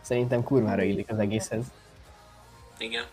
Szerintem 0.00 0.42
kurvára 0.42 0.82
illik 0.82 1.10
az 1.10 1.18
egészhez. 1.18 1.64
Igen. 2.78 3.04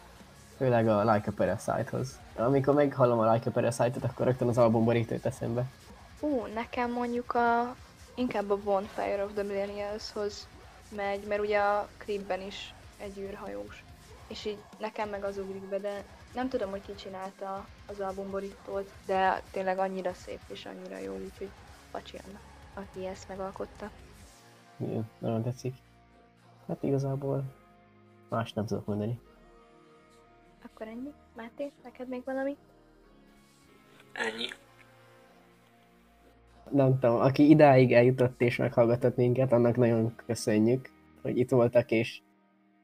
Főleg 0.58 0.88
a 0.88 1.14
Like 1.14 1.30
a 1.30 1.34
Parasite-hoz. 1.36 2.20
Amikor 2.36 2.74
meghallom 2.74 3.20
a 3.20 3.34
Like 3.34 3.50
a 3.50 3.52
Parasite-ot, 3.52 4.04
akkor 4.04 4.26
rögtön 4.26 4.48
az 4.48 4.58
albumborító 4.58 5.14
jut 5.14 5.26
eszembe. 5.26 5.66
Ú, 6.20 6.46
nekem 6.54 6.92
mondjuk 6.92 7.34
a 7.34 7.76
inkább 8.16 8.50
a 8.50 8.58
Bonfire 8.58 9.24
of 9.24 9.34
the 9.34 9.44
Millennials-hoz 9.44 10.48
megy, 10.96 11.28
mert 11.28 11.42
ugye 11.42 11.60
a 11.60 11.88
klipben 11.98 12.42
is 12.42 12.74
egy 12.98 13.18
űrhajós. 13.18 13.84
És 14.28 14.46
így 14.46 14.58
nekem 14.78 15.10
meg 15.10 15.24
az 15.24 15.38
ugrik 15.38 15.70
be, 15.70 15.78
de 15.78 16.04
nem 16.34 16.50
tudom, 16.50 16.70
hogy 16.70 16.82
ki 16.86 16.96
csinálta 16.96 17.66
az 17.88 18.00
albumborítót, 18.00 18.92
de 19.06 19.42
tényleg 19.52 19.80
annyira 19.80 20.14
szép 20.14 20.40
és 20.48 20.66
annyira 20.66 20.98
jó, 20.98 21.14
úgyhogy 21.14 21.50
pacsi 21.92 22.18
annak, 22.28 22.42
aki 22.74 23.06
ezt 23.06 23.28
megalkotta. 23.28 23.92
Igen, 24.78 25.10
nagyon 25.20 25.44
tetszik. 25.44 25.76
Hát 26.68 26.84
igazából 26.84 27.44
más 28.30 28.54
nem 28.54 28.66
tudok 28.66 28.86
mondani. 28.86 29.20
Akkor 30.64 30.88
ennyi. 30.88 31.14
Máté, 31.36 31.72
neked 31.84 32.08
még 32.08 32.22
valami? 32.26 32.58
Ennyi. 34.14 34.48
Nem 36.72 37.00
tudom, 37.00 37.16
aki 37.16 37.50
idáig 37.50 37.94
eljutott 37.94 38.42
és 38.42 38.56
meghallgatott 38.56 39.16
minket, 39.16 39.52
annak 39.52 39.76
nagyon 39.76 40.16
köszönjük, 40.26 40.92
hogy 41.22 41.38
itt 41.38 41.50
voltak 41.50 41.92
és 41.92 42.22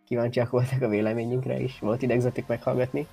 kíváncsiak 0.06 0.50
voltak 0.50 0.82
a 0.82 0.88
véleményünkre 0.88 1.60
is. 1.60 1.80
Volt 1.80 2.02
idegzetük 2.02 2.48
meghallgatni. 2.48 3.08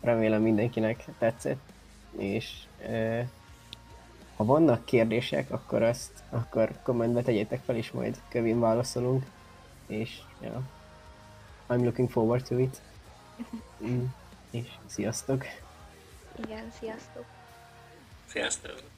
Remélem 0.00 0.42
mindenkinek 0.42 1.04
tetszett. 1.18 1.72
És 2.16 2.62
e, 2.82 3.28
ha 4.36 4.44
vannak 4.44 4.84
kérdések, 4.84 5.50
akkor 5.50 5.82
azt 5.82 6.22
akkor 6.30 6.78
kommentbe 6.82 7.22
tegyétek 7.22 7.62
fel, 7.64 7.76
és 7.76 7.90
majd 7.90 8.20
kövén 8.28 8.60
válaszolunk. 8.60 9.24
És 9.86 10.18
ja, 10.40 10.62
I'm 11.68 11.82
looking 11.82 12.10
forward 12.10 12.44
to 12.44 12.58
it. 12.58 12.80
Mm, 13.84 14.04
és 14.50 14.68
sziasztok! 14.86 15.44
Igen, 16.44 16.72
sziasztok! 16.78 17.24
Sziasztok! 18.26 18.95